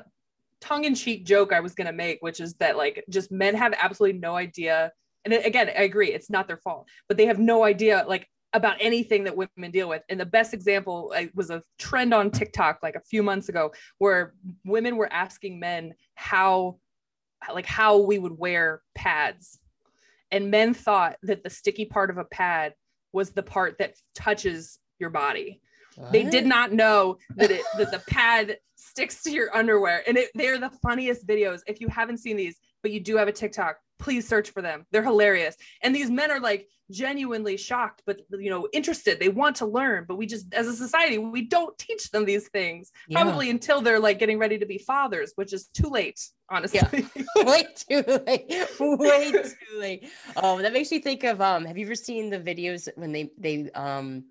[0.65, 4.35] tongue-in-cheek joke I was gonna make, which is that like just men have absolutely no
[4.35, 4.91] idea.
[5.23, 8.77] And again, I agree, it's not their fault, but they have no idea like about
[8.79, 10.01] anything that women deal with.
[10.09, 14.33] And the best example was a trend on TikTok like a few months ago, where
[14.63, 16.77] women were asking men how,
[17.53, 19.59] like how we would wear pads,
[20.31, 22.73] and men thought that the sticky part of a pad
[23.13, 25.61] was the part that touches your body
[26.11, 28.57] they did not know that it that the pad
[28.95, 30.03] sticks to your underwear.
[30.07, 33.27] And it, they're the funniest videos if you haven't seen these but you do have
[33.27, 34.85] a tiktok please search for them.
[34.91, 35.55] They're hilarious.
[35.81, 39.19] And these men are like genuinely shocked but you know interested.
[39.19, 42.47] They want to learn but we just as a society we don't teach them these
[42.49, 43.21] things Yeah.
[43.23, 46.79] probably until they're like getting ready to be fathers which is too late honestly.
[47.37, 48.45] Way too late.
[48.79, 50.09] Way too late.
[50.37, 53.31] Oh that makes me think of um have you ever seen the videos when they
[53.37, 54.25] they um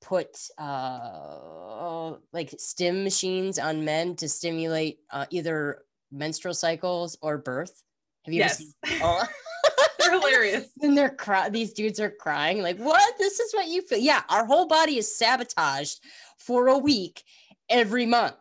[0.00, 5.82] put uh like stim machines on men to stimulate uh, either
[6.12, 7.82] menstrual cycles or birth?
[8.24, 8.58] Have you yes.
[8.58, 8.72] seen
[9.02, 9.24] oh
[9.98, 10.68] they're hilarious.
[10.82, 13.14] And they're cry these dudes are crying like what?
[13.18, 13.98] This is what you feel?
[13.98, 16.00] Yeah our whole body is sabotaged
[16.38, 17.22] for a week
[17.68, 18.36] every month.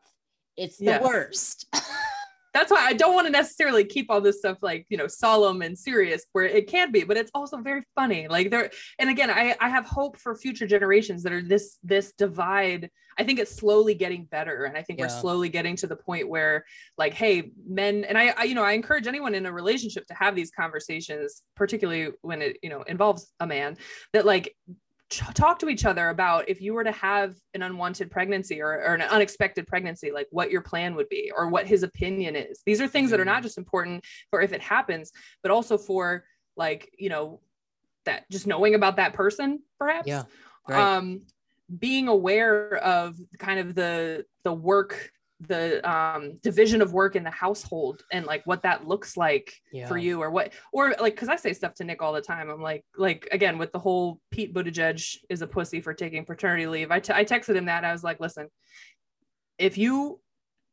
[0.56, 1.04] It's the Yes.
[1.04, 1.68] worst
[2.58, 5.62] that's why I don't want to necessarily keep all this stuff like you know solemn
[5.62, 8.28] and serious where it can be, but it's also very funny.
[8.28, 12.14] Like there, and again, I I have hope for future generations that are this this
[12.14, 12.90] divide.
[13.20, 16.30] I think it's slowly getting better, and I think we're slowly getting to the point
[16.30, 16.66] where
[17.00, 20.14] like, hey, men, and I, I you know I encourage anyone in a relationship to
[20.14, 23.78] have these conversations, particularly when it you know involves a man,
[24.14, 24.56] that like
[25.10, 28.96] talk to each other about if you were to have an unwanted pregnancy or, or
[28.96, 32.62] an unexpected pregnancy like what your plan would be or what his opinion is.
[32.66, 36.26] These are things that are not just important for if it happens but also for
[36.58, 37.40] like you know
[38.06, 40.08] that just knowing about that person perhaps.
[40.08, 40.24] Yeah,
[40.68, 40.98] right.
[40.98, 41.22] um
[41.80, 47.30] being aware of kind of the the work the um division of work in the
[47.30, 51.30] household and like what that looks like yeah for you or what or like because
[51.30, 52.50] I say stuff to Nick all the time.
[52.50, 56.66] I'm like like again with the whole Pete Buttigieg is a pussy for taking paternity
[56.66, 56.92] leave.
[56.92, 58.48] I, t- I texted him that I was like, listen,
[59.60, 60.20] if you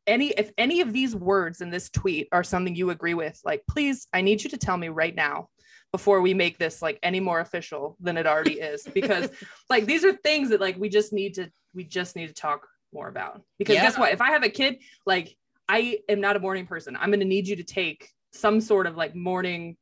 [0.06, 3.62] any if any of these words in this tweet are something you agree with, like
[3.68, 5.48] please, I need you to tell me right now
[5.92, 9.30] before we make this like any more official than it already is because
[9.70, 12.66] like these are things that like we just need to we just need to talk
[12.94, 13.42] more about.
[13.58, 14.12] Because guess what?
[14.12, 15.36] If i have a kid like
[15.68, 16.96] i am not a morning person.
[16.96, 19.76] I'm going to need you to take some sort of like morning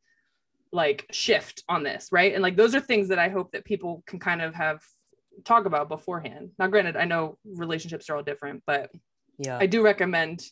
[0.72, 2.32] like shift on this right?
[2.32, 4.80] And like those are things that i hope that people can kind of have
[5.44, 6.50] talk about beforehand.
[6.58, 8.90] Now granted i know relationships are all different but
[9.38, 9.58] yeah.
[9.58, 10.42] I do recommend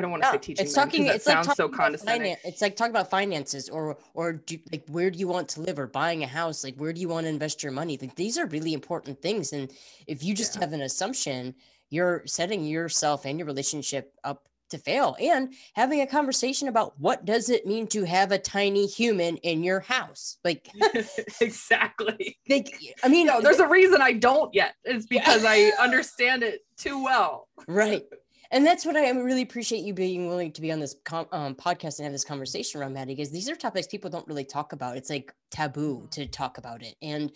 [0.00, 0.64] I don't want to say teaching.
[0.64, 2.36] it's them, talking it's like sounds talking so condescending.
[2.44, 5.78] it's like talking about finances or or do, like where do you want to live
[5.78, 8.36] or buying a house like where do you want to invest your money like these
[8.38, 9.70] are really important things and
[10.06, 10.60] if you just Yeah.
[10.62, 11.54] have an assumption
[11.90, 17.24] you're setting yourself and your relationship up to fail and having a conversation about what
[17.24, 20.68] does it mean to have a tiny human in your house like
[21.40, 22.38] exactly.
[22.48, 22.72] like
[23.02, 24.74] i mean No, there's a reason I don't yet.
[24.84, 27.48] It's because I understand it too well.
[27.66, 28.04] right
[28.50, 31.54] and that's what i really appreciate you being willing to be on this com- um,
[31.54, 34.72] podcast and have this conversation around maddie because these are topics people don't really talk
[34.72, 34.96] about.
[34.96, 36.96] It's like taboo to talk about it.
[37.02, 37.32] And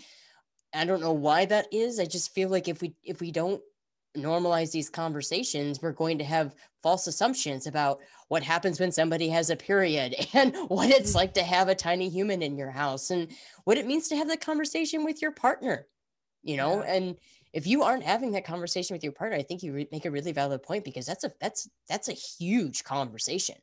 [0.74, 2.00] i don't know why that is.
[2.00, 3.62] I just feel like if we if we don't
[4.16, 6.54] normalize these conversations we're going to have
[6.84, 7.98] false assumptions about
[8.28, 12.08] what happens when somebody has a period and what it's like to have a tiny
[12.08, 13.28] human in your house and
[13.64, 15.88] what it means to have that conversation with your partner
[16.44, 16.84] you know?
[16.84, 16.94] Yeah.
[16.94, 17.16] and
[17.54, 20.10] if you aren't having that conversation with your partner i think you re- make a
[20.10, 23.56] really valid point because that's a that's that's a huge conversation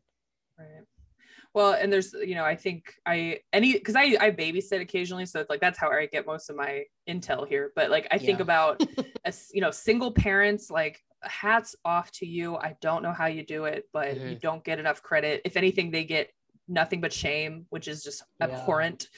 [0.60, 0.84] Right.
[1.54, 5.40] Well, and there's, you know, I think I any because I I babysit occasionally, so
[5.42, 7.74] it's like that's how I get most of my intel here.
[7.76, 8.82] But like I think about
[9.26, 12.56] as you know, single parents, like hats off to you.
[12.58, 14.42] I don't know how you do it, but you Mhm.
[14.42, 15.42] don't get enough credit.
[15.46, 16.32] If anything, they get
[16.68, 18.46] nothing but shame, which is just Yeah.
[18.46, 19.10] abhorrent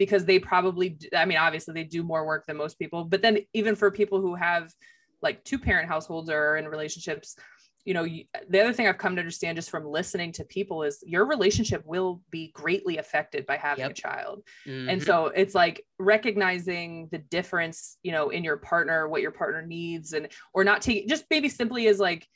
[0.00, 3.38] because they probably i mean, obviously they do more work than most people, but then
[3.52, 4.72] even for people who have
[5.20, 7.36] like two parent households or in relationships,
[7.84, 10.84] you know, you, the other thing I've come to understand just from listening to people
[10.84, 13.90] is your relationship will be greatly affected by having Yep.
[13.90, 14.42] a child.
[14.66, 14.90] Mhm.
[14.90, 19.60] And so it's like recognizing the difference, you know, in your partner, what your partner
[19.60, 22.26] needs, and or not taking just maybe simply as like,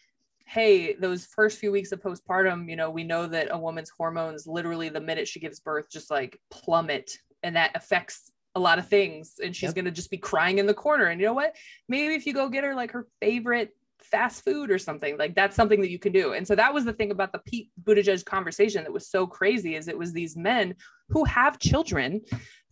[0.47, 4.47] hey, those first few weeks of postpartum, you know, we know that a woman's hormones
[4.47, 8.89] literally the minute she gives birth just like plummet, and that affects a lot of
[8.89, 9.35] things.
[9.43, 9.77] And she's Yep.
[9.77, 11.07] gonna just be crying in the corner.
[11.07, 11.55] And you know what?
[11.89, 13.71] Maybe if you go get her like her favorite
[14.05, 16.85] fast food or something like that's something that you can do and so that was
[16.85, 20.37] the thing about the Pete Buttigieg conversation that was so crazy is it was these
[20.37, 20.75] men
[21.09, 22.21] who have children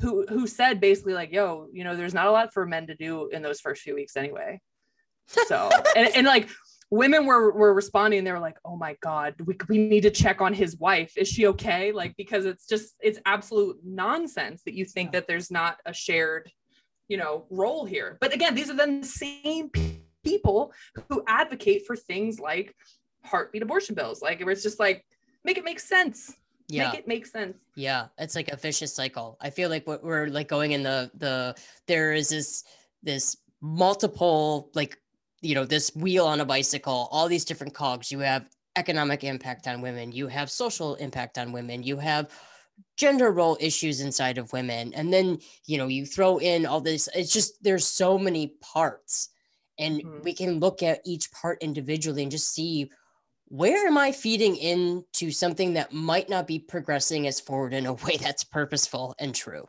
[0.00, 2.94] who who said basically like yo you know there's not a lot for men to
[2.94, 4.60] do in those first few weeks anyway
[5.26, 6.48] so and, and like
[6.92, 10.42] women were were responding they were like oh my god we, we need to check
[10.42, 11.16] on his wife.
[11.16, 11.90] Is she okay?
[11.90, 16.52] Like because it's just it's absolute nonsense that you think that there's not a shared
[17.08, 18.18] you know role here.
[18.20, 19.70] But again these are then the same
[20.22, 20.74] people
[21.08, 22.76] who advocate for things like
[23.24, 24.20] heartbeat abortion bills.
[24.20, 25.02] Like where it's just like
[25.44, 26.36] make it make sense.
[26.68, 26.90] Yeah.
[26.90, 27.56] Make it make sense.
[27.74, 29.38] Yeah, it's like a vicious cycle.
[29.40, 32.64] I feel like what we're like going in the the there is this
[33.02, 34.98] this multiple like
[35.42, 38.10] you know this wheel on a bicycle, all these different cogs.
[38.12, 42.30] You have economic impact on women, you have social impact on women, you have
[42.96, 47.08] gender role issues inside of women, and then you know you throw in all this.
[47.14, 49.30] It's just there's so many parts,
[49.78, 50.24] and Mhm.
[50.24, 52.90] we can look at each part individually and just see
[53.46, 57.92] where am I feeding into something that might not be progressing as forward in a
[57.92, 59.68] way that's purposeful and true?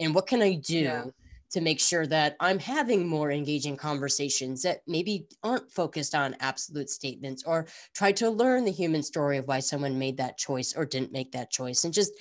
[0.00, 1.04] And what can I do Yeah.
[1.50, 6.90] To make sure that I'm having more engaging conversations that maybe aren't focused on absolute
[6.90, 10.84] statements or try to learn the human story of why someone made that choice or
[10.84, 12.12] didn't make that choice and just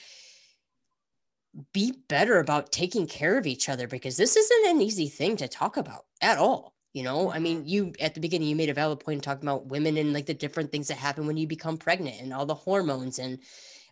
[1.73, 5.47] be better about taking care of each other because this isn't an easy thing to
[5.47, 6.73] talk about at all.
[6.93, 9.67] You know, I mean, you at the beginning, you made a valid point talking about
[9.67, 12.55] women and like the different things that happen when you become pregnant and all the
[12.55, 13.19] hormones.
[13.19, 13.39] And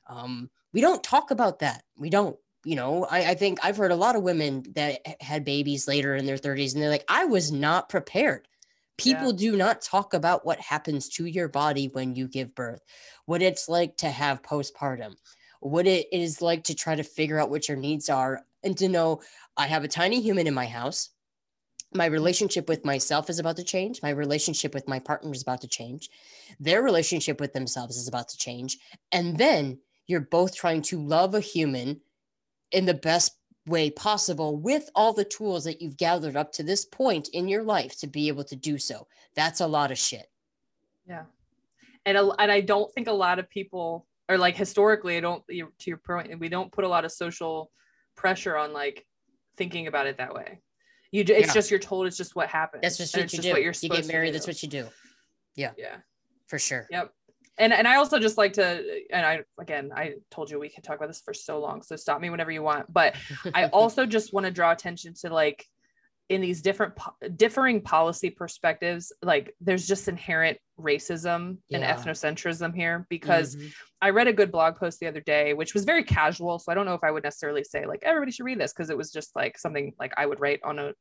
[0.07, 1.83] um, we don't talk about that.
[1.97, 2.35] We don't,
[2.65, 6.15] you know, I, I think I've heard a lot of women that had babies later
[6.15, 8.47] in their 30s and they're like, I was not prepared.
[8.97, 12.81] People do not talk about what happens to your body when you give birth,
[13.25, 15.15] what it's like to have postpartum,
[15.59, 18.87] what it is like to try to figure out what your needs are, and to
[18.87, 19.21] know
[19.57, 21.09] I have a tiny human in my house.
[21.93, 24.01] My relationship with myself is about to change.
[24.01, 26.09] My relationship with my partner is about to change.
[26.59, 28.77] Their relationship with themselves is about to change.
[29.11, 32.01] And then you're both trying to love a human
[32.75, 36.85] in the best way possible with all the tools that you've gathered up to this
[36.85, 39.07] point in your life to be able to do so.
[39.35, 40.27] That's a lot of shit.
[41.07, 41.23] Yeah.
[42.05, 45.43] And, a, and I don't think a lot of people or like historically, I don't,
[45.49, 47.71] you- to your point, we don't put a lot of social
[48.15, 49.05] pressure on like
[49.57, 50.59] thinking about it that way.
[51.11, 51.53] You, it's Yeah.
[51.53, 52.81] just, you're told it's just what happens.
[52.81, 53.51] That's just what you just do.
[53.53, 54.33] what you supposed get to married, do.
[54.33, 54.87] that's what you do
[55.55, 55.71] Yeah.
[55.77, 55.97] yeah.
[56.47, 56.87] for sure.
[56.91, 57.11] Yep.
[57.57, 60.83] And, and I also just like to, and I, again, I told you we could
[60.83, 61.81] talk about this for so long.
[61.83, 62.91] So stop me whenever you want.
[62.91, 63.15] But
[63.53, 65.65] I also just want to draw attention to like
[66.27, 73.05] in these different po- differing policy perspectives like there's just inherent racism and ethnocentrism here
[73.09, 73.71] because Mhm.
[74.01, 76.57] I read a good blog post the other day, which was very casual.
[76.57, 78.89] So I don't know if I would necessarily say like everybody should read this because
[78.89, 80.93] it was just like something like I would write on a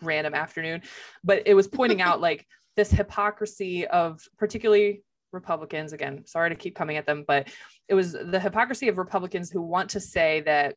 [0.00, 0.82] random afternoon.
[1.22, 5.02] But it was pointing out like this hypocrisy of particularly
[5.32, 5.92] Republicans.
[5.92, 7.48] Again, sorry to keep coming at them, but
[7.88, 10.76] it was the hypocrisy of Republicans who want to say that,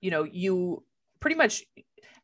[0.00, 0.82] you know, you
[1.20, 1.64] pretty much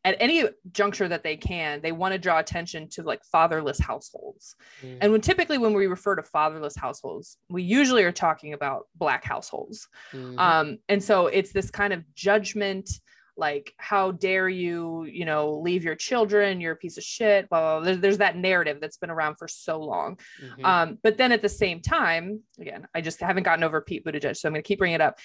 [0.05, 4.55] at any juncture that they can, they want to draw attention to like fatherless households.
[4.81, 4.97] Mm.
[5.01, 9.23] And when typically when we refer to fatherless households, we usually are talking about black
[9.23, 9.87] households.
[10.11, 10.37] Mhm.
[10.37, 12.89] Um, and so it's this kind of judgment,
[13.35, 17.49] like how dare you, you know, leave your children, you're a piece of shit.
[17.49, 17.85] Blah, blah, blah.
[17.85, 20.19] There's, there's that narrative that's been around for so long.
[20.41, 20.63] Mhm.
[20.65, 24.37] Um, but then at the same time, again, I just haven't gotten over Pete Buttigieg,
[24.37, 25.19] so I'm going to keep bringing it up.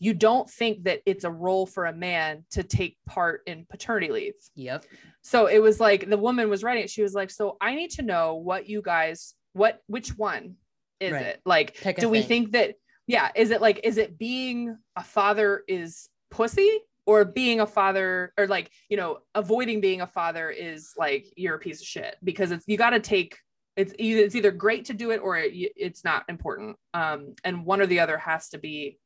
[0.00, 4.08] You don't think that it's a role for a man to take part in paternity
[4.10, 4.34] leave.
[4.56, 4.84] yep.
[5.22, 6.90] So it was like the woman was writing it.
[6.90, 10.56] She was like, "So I need to know what you guys, what, which one
[10.98, 11.26] is Right.
[11.26, 11.40] it?
[11.44, 12.28] Like, do we thing.
[12.28, 12.74] think that,
[13.06, 18.32] yeah, is it like, is it being a father is pussy, or being a father,
[18.38, 22.16] or like, you know, avoiding being a father is like you're a piece of shit
[22.22, 23.36] because it's you got to take."
[23.74, 27.64] It's either it's either great to do it or it, it's not important, um, and
[27.64, 28.98] one or the other has to be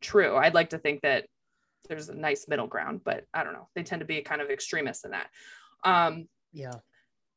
[0.00, 0.36] true.
[0.36, 1.26] I'd like to think that
[1.88, 3.68] there's a nice middle ground, but I don't know.
[3.76, 5.28] They tend to be kind of extremists in that.
[5.84, 6.74] Um, Yeah.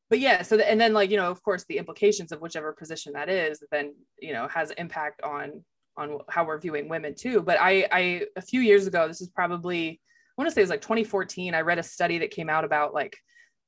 [0.10, 2.74] but yeah, so the, and then like you know, of course, the implications of whichever
[2.74, 5.64] position that is, then you know, has impact on
[5.98, 7.42] on how we're viewing women too.
[7.42, 10.02] But I, I a few years ago, this is probably
[10.38, 11.54] I want to say it was like 2014.
[11.54, 13.18] I read a study that came out about like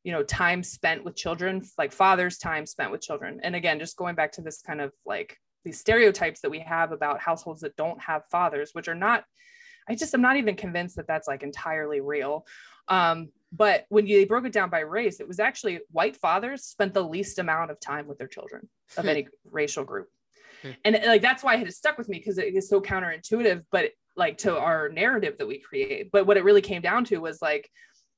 [0.03, 3.39] you know time spent with children, like fathers' time spent with children.
[3.43, 6.91] And again, just going back to this kind of like these stereotypes that we have
[6.91, 9.23] about households that don't have fathers, which are not.
[9.89, 12.45] I just am not even convinced that that's like entirely real.
[12.89, 16.63] Um, but when you they broke it down by race, it was actually white fathers
[16.65, 18.67] spent the least amount of time with their children
[18.97, 19.09] of Hmm.
[19.09, 20.09] any racial group.
[20.61, 20.71] Hmm.
[20.85, 23.91] And like that's why it has stuck with me because it is so counterintuitive, but
[24.15, 26.11] like to our narrative that we create.
[26.11, 27.69] But what it really came down to was like,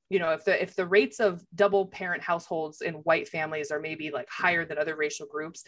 [0.10, 3.80] you know, if the if the rates of double parent households in white families are
[3.80, 5.64] maybe like higher than other racial groups,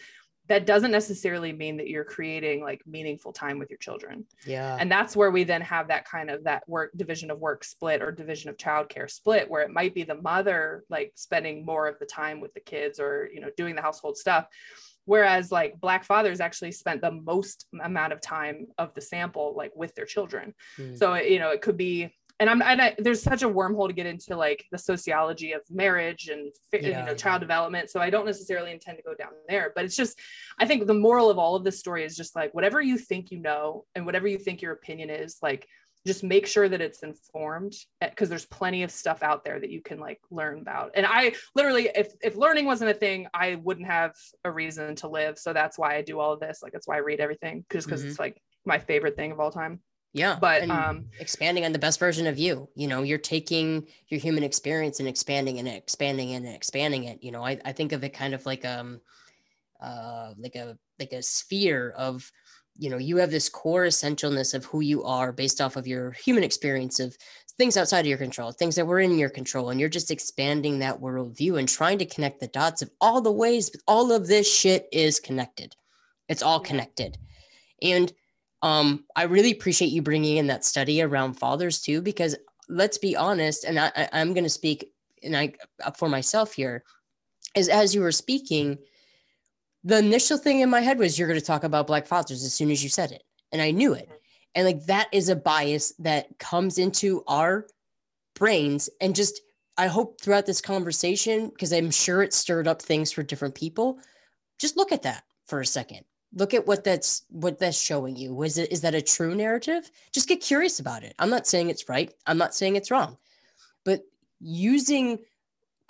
[0.48, 4.76] that doesn't necessarily mean that you're creating like meaningful time with your children Yeah.
[4.80, 8.02] and that's where we then have that kind of that work division of work split
[8.02, 11.98] or division of childcare split where it might be the mother like spending more of
[12.00, 14.46] the time with the kids or you know doing the household stuff
[15.04, 19.72] whereas like black fathers actually spent the most amount of time of the sample like
[19.74, 20.54] with their children.
[20.78, 20.98] Mm.
[20.98, 23.94] so you know it could be and i'm and I, there's such a wormhole to
[23.94, 27.90] get into like the sociology of marriage and Yeah, you know child development.
[27.90, 30.18] So i don't necessarily intend to go down there but it's just
[30.58, 33.30] i think the moral of all of this story is just like whatever you think
[33.30, 35.68] you know and whatever you think your opinion is like
[36.06, 39.80] just make sure that it's informed because there's plenty of stuff out there that you
[39.80, 43.86] can like learn about and i literally if if learning wasn't a thing i wouldn't
[43.86, 44.14] have
[44.44, 46.96] a reason to live so that's why i do all of this like that's why
[46.96, 48.10] i read everything just because Mhm.
[48.10, 49.80] it's like my favorite thing of all time
[50.12, 50.38] Yeah.
[50.40, 52.68] but um expanding on the best version of you.
[52.74, 57.22] You know, you're taking your human experience and expanding and expanding and expanding it.
[57.22, 59.00] You know, I, I think of it kind of like um
[59.80, 62.30] uh like a like a sphere of
[62.78, 66.12] you know you have this core essentialness of who you are based off of your
[66.12, 67.16] human experience of
[67.58, 70.78] things outside of your control things that were in your control and you're just expanding
[70.78, 74.52] that worldview and trying to connect the dots of all the ways all of this
[74.52, 75.74] shit is connected.
[76.28, 77.18] It's all connected.
[77.82, 78.12] And
[78.62, 82.36] um, I really appreciate you bringing in that study around fathers too, because
[82.68, 84.90] let's be honest, and I, I, I'm going to speak
[85.22, 85.54] and I
[85.84, 86.84] uh, for myself here,
[87.54, 88.78] is as you were speaking,
[89.84, 92.54] the initial thing in my head was you're going to talk about black fathers as
[92.54, 94.08] soon as you said it, and I knew it,
[94.54, 97.66] and like that is a bias that comes into our
[98.34, 99.40] brains, and just
[99.76, 103.98] I hope throughout this conversation, because I'm sure it stirred up things for different people,
[104.58, 106.04] just look at that for a second.
[106.34, 108.34] Look at what that's what that's showing you.
[108.34, 109.90] Was it is that a true narrative?
[110.12, 111.14] Just get curious about it.
[111.18, 112.12] I'm not saying it's right.
[112.26, 113.18] I'm not saying it's wrong.
[113.84, 114.02] But
[114.40, 115.18] using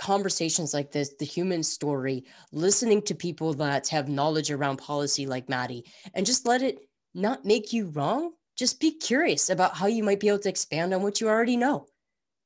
[0.02, 5.48] conversations like this the human story listening to people that have knowledge around policy like
[5.48, 5.84] maddie
[6.14, 6.80] and just let it
[7.14, 8.32] not make you wrong.
[8.56, 11.56] Just be curious about how you might be able to expand on what you already
[11.56, 11.86] know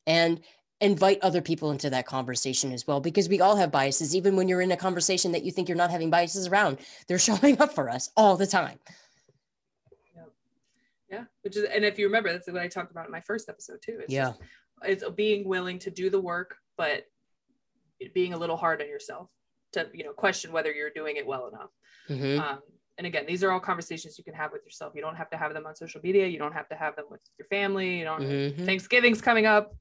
[0.06, 0.40] and
[0.80, 4.46] invite other people into that conversation as well because we all have biases even when
[4.46, 6.76] you're in a conversation that you think you're not having biases around
[7.08, 8.78] they're showing up for us all the time.
[11.10, 11.24] Yeah.
[11.40, 13.80] Which is and if you remember that's what i talked about in my first episode
[13.82, 14.00] too.
[14.02, 14.28] It's yeah.
[14.28, 14.40] just,
[14.84, 17.06] it's being willing to do the work but
[18.14, 19.28] being a little hard on yourself
[19.72, 21.70] to you know question whether you're doing it well enough
[22.08, 22.38] Mhm.
[22.38, 22.60] um,
[22.98, 25.36] and again these are all conversations you can have with yourself you don't have to
[25.36, 28.04] have them on social media you don't have to have them with your family you
[28.04, 28.64] don't Mhm.
[28.64, 29.74] thanksgiving's coming up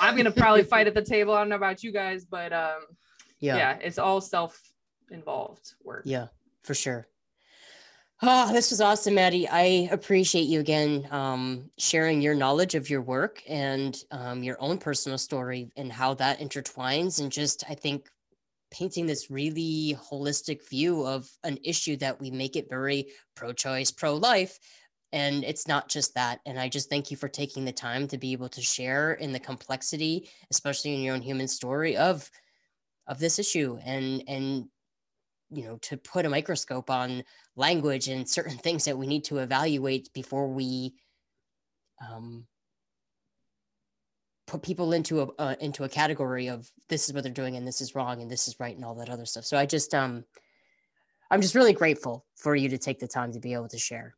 [0.00, 1.34] I'm gonna probably fight at the table.
[1.34, 2.80] I don't know about you guys, but um,
[3.38, 6.02] yeah, yeah, it's all self-involved work.
[6.04, 6.26] Yeah,
[6.62, 7.06] for sure.
[8.20, 9.46] Oh, this was awesome, Maddie.
[9.48, 14.78] I appreciate you again um, sharing your knowledge of your work and um, your own
[14.78, 17.20] personal story and how that intertwines.
[17.20, 18.08] And just, I think,
[18.72, 23.92] painting this really holistic view of an issue that we make it very pro choice,
[23.92, 24.58] pro life.
[25.12, 26.40] And it's not just that.
[26.44, 29.32] And I just thank you for taking the time to be able to share in
[29.32, 32.28] the complexity, especially in your own human story of
[33.06, 34.66] of this issue and and
[35.50, 37.22] you know to put a microscope on
[37.58, 40.94] language and certain things that we need to evaluate before we
[42.08, 42.46] um,
[44.46, 47.66] put people into a uh, into a category of this is what they're doing and
[47.66, 49.44] this is wrong and this is right and all that other stuff.
[49.44, 50.24] So i just um
[51.30, 54.14] i'm just really grateful for you to take the time to be able to share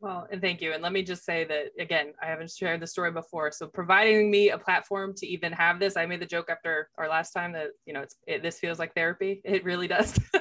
[0.00, 0.72] well, and thank you.
[0.72, 3.52] And let me just say that again, I haven't shared the story before.
[3.52, 7.08] So providing me a platform to even have this, I made the joke after our
[7.08, 9.42] last time that you know it's it, this feels like therapy.
[9.44, 10.18] It really does.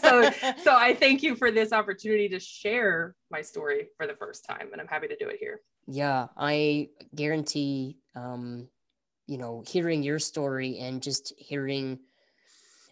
[0.00, 0.30] so
[0.62, 4.68] so I thank you for this opportunity to share my story for the first time,
[4.72, 5.60] and I'm happy to do it here.
[5.86, 8.68] Yeah, I guarantee, um,
[9.26, 12.00] you know, hearing your story and just hearing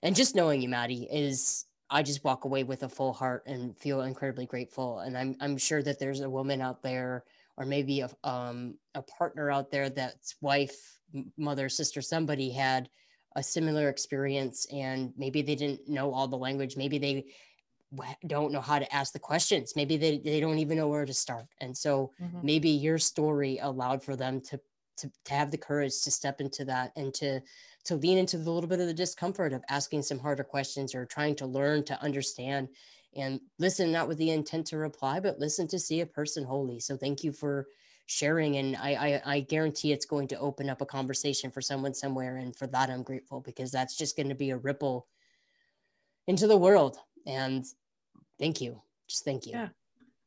[0.03, 3.77] and just knowing you, Maddie, is I just walk away with a full heart and
[3.77, 5.01] feel incredibly grateful.
[5.01, 7.25] And I'm I'm sure that there's a woman out there,
[7.57, 10.99] or maybe a um a partner out there that's wife,
[11.37, 12.89] mother, sister, somebody had
[13.37, 16.77] a similar experience, and maybe they didn't know all the language.
[16.77, 17.27] Maybe they
[18.27, 19.75] don't know how to ask the questions.
[19.77, 21.47] Maybe they, they don't even know where to start.
[21.61, 22.41] And so mm-hmm.
[22.43, 24.59] maybe your story allowed for them to,
[24.99, 27.41] to to have the courage to step into that and to
[27.85, 31.05] to lean into the little bit of the discomfort of asking some harder questions or
[31.05, 32.69] trying to learn to understand.
[33.15, 36.81] And listen not with the intent to reply but listen to see a person wholly.
[36.81, 37.67] So thank you for
[38.07, 41.95] sharing and I, I, I guarantee it's going to open up a conversation for someone
[41.95, 45.07] somewhere and for that i'm grateful because that's just going to be a ripple
[46.27, 46.99] into the world.
[47.27, 47.65] And
[48.39, 48.81] thank you.
[49.09, 49.53] Just thank you.
[49.53, 49.69] Yeah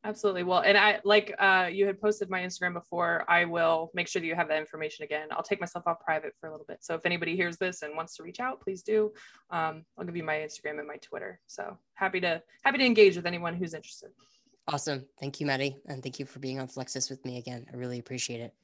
[0.06, 0.44] Absolutely.
[0.44, 3.24] Well, and I like uh, you had posted my Instagram before.
[3.28, 5.26] I will make sure that you have that information again.
[5.32, 6.78] I'll take myself off private for a little bit.
[6.82, 9.12] So if anybody hears this and wants to reach out, please do.
[9.50, 11.40] Um, I'll give you my Instagram and my Twitter.
[11.48, 14.10] So happy to happy to engage with anyone who's interested.
[14.68, 15.06] Awesome.
[15.18, 17.66] Thank you, Maddie, and thank you for being on Flexus with me again.
[17.72, 18.54] I really appreciate it.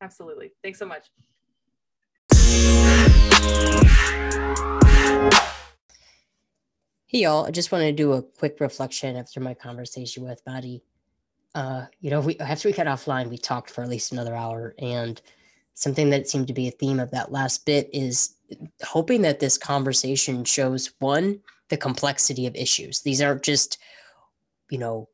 [0.00, 0.52] Absolutely.
[0.62, 1.10] Thanks so much.
[7.12, 7.44] Hey, y'all.
[7.44, 10.84] I just want to do a quick reflection after my conversation with Maddie.
[11.56, 14.76] Uh, you know, we after we got offline, we talked for at least another hour,
[14.78, 15.20] and
[15.74, 18.36] something that seemed to be a theme of that last bit is
[18.84, 23.00] hoping that this conversation shows one the complexity of issues.
[23.00, 23.78] These aren't just,
[24.70, 25.08] you know,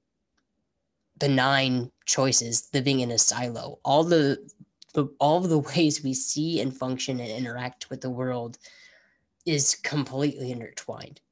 [1.17, 3.79] benign choices living in a silo.
[3.87, 4.47] All the,
[4.93, 8.59] the all of the ways we see and function and interact with the world
[9.47, 11.23] is completely intertwined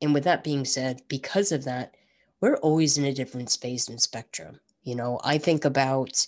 [0.00, 1.94] and with that being said, because of that,
[2.40, 4.60] we're always in a different space and spectrum.
[4.82, 6.26] You know, I think about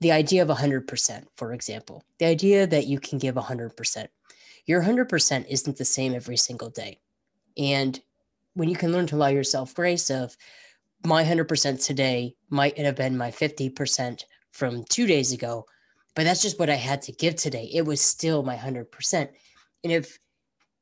[0.00, 4.08] the idea of 100%, for example, the idea that you can give 100%.
[4.66, 6.98] Your 100% isn't the same every single day.
[7.56, 8.00] And
[8.54, 10.36] when you can learn to allow yourself grace of
[11.04, 15.66] my 100% today might have been my 50% from two days ago,
[16.14, 17.70] but that's just what I had to give today.
[17.72, 19.28] It was still my 100%.
[19.84, 20.18] And if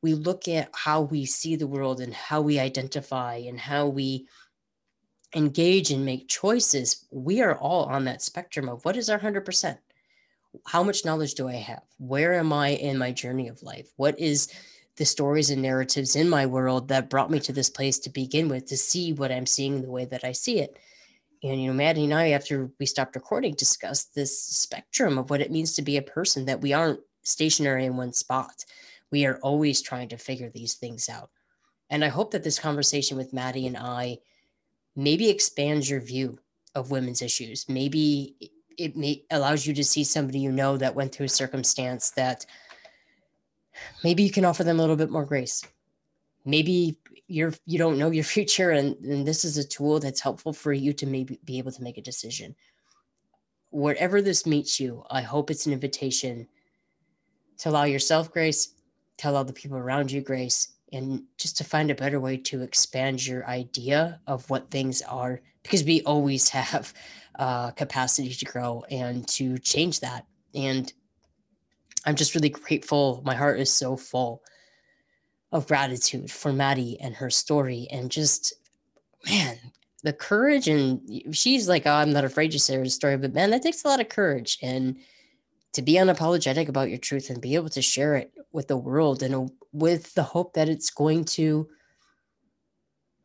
[0.02, 4.26] we look at how we see the world and how we identify and how we
[5.34, 9.78] engage and make choices, we are all on that spectrum of what is our 100%?
[10.66, 11.82] How much knowledge do I have?
[11.98, 13.92] Where am I in my journey of life?
[13.96, 14.52] What is
[14.96, 18.48] the stories and narratives in my world that brought me to this place to begin
[18.48, 20.78] with to see what I'm seeing the way that I see it?
[21.42, 25.40] And, you know, Maddie and I, after we stopped recording, discussed this spectrum of what
[25.40, 28.64] it means to be a person that we aren't stationary in one spot
[29.10, 31.30] we are always trying to figure these things out.
[31.90, 34.18] And I hope that this conversation with Maddie and I
[34.94, 36.38] maybe expands your view
[36.74, 37.68] of women's issues.
[37.68, 38.36] Maybe
[38.78, 42.46] it may, allows you to see somebody you know that went through a circumstance that
[44.04, 45.62] maybe you can offer them a little bit more grace.
[46.44, 50.52] Maybe you're you don't know your future and, and this is a tool that's helpful
[50.52, 52.54] for you to maybe be able to make a decision.
[53.70, 56.48] Wherever this meets you, I hope it's an invitation
[57.58, 58.74] to allow yourself grace
[59.20, 62.62] tell all the people around you grace and just to find a better way to
[62.62, 66.94] expand your idea of what things are because we always have
[67.38, 70.24] uh, capacity to grow and to change that.
[70.54, 70.92] And
[72.06, 73.20] i'm just really grateful.
[73.26, 74.42] My heart is so full
[75.52, 78.54] of gratitude for maddie and her story and just
[79.28, 79.58] man
[80.02, 80.66] the courage.
[80.66, 83.84] And she's like oh i'm not afraid to share her story but man that takes
[83.84, 84.58] a lot of courage.
[84.62, 84.96] And
[85.72, 89.22] to be unapologetic about your truth and be able to share it with the world
[89.22, 91.68] and with the hope that it's going to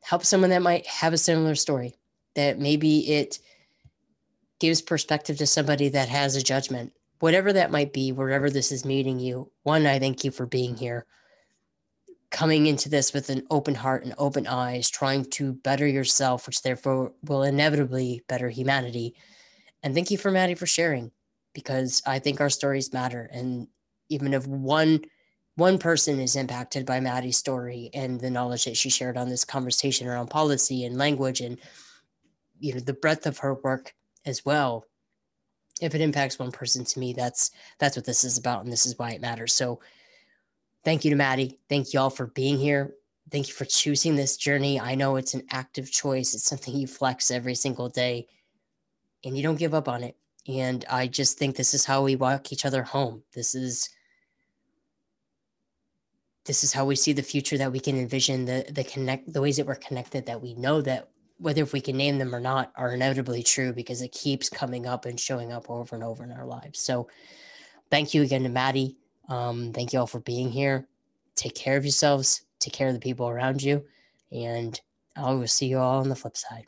[0.03, 1.95] help someone that might have a similar story
[2.35, 3.39] that maybe it
[4.59, 6.93] gives perspective to somebody that has a judgment.
[7.19, 10.76] Whatever that might be wherever this is meeting you one i thank you for being
[10.76, 11.05] here.
[12.30, 16.61] Coming into this with an open heart and open eyes trying to better yourself which
[16.61, 19.15] therefore will inevitably better humanity.
[19.81, 21.11] And thank you for maddie for sharing
[21.56, 23.27] because I think our stories matter.
[23.34, 23.68] And
[24.10, 25.06] even if one
[25.56, 29.45] one person is impacted by Maddie's story and the knowledge that she shared on this
[29.45, 31.57] conversation around policy and language and
[32.60, 33.95] you know the breadth of her work
[34.26, 34.86] as well
[35.82, 38.86] if it impacts one person to me that's that's what this is about and this
[38.86, 39.53] is why it matters.
[39.53, 39.80] So
[40.84, 41.57] thank you to maddie.
[41.69, 42.94] Thank you all for being here.
[43.32, 44.80] Thank you for choosing this journey.
[44.80, 46.36] I know it's an active choice.
[46.36, 48.27] It's something you flex every single day
[49.23, 50.15] and you don't give up on it
[50.47, 53.23] and I just think this is how we walk each other home.
[53.34, 53.89] This is
[56.45, 59.41] this is how we see the future that we can envision the the connect the
[59.41, 62.39] ways that we're connected that we know that whether if we can name them or
[62.39, 66.23] not are inevitably true because it keeps coming up and showing up over and over
[66.23, 66.80] in our lives.
[66.80, 67.09] So
[67.89, 68.95] thank you again to Maddie.
[69.27, 70.88] Um, thank you all for being here.
[71.35, 72.43] Take care of yourselves.
[72.59, 73.84] Take care of the people around you.
[74.31, 74.80] And
[75.17, 76.67] I will see you all on the flip side.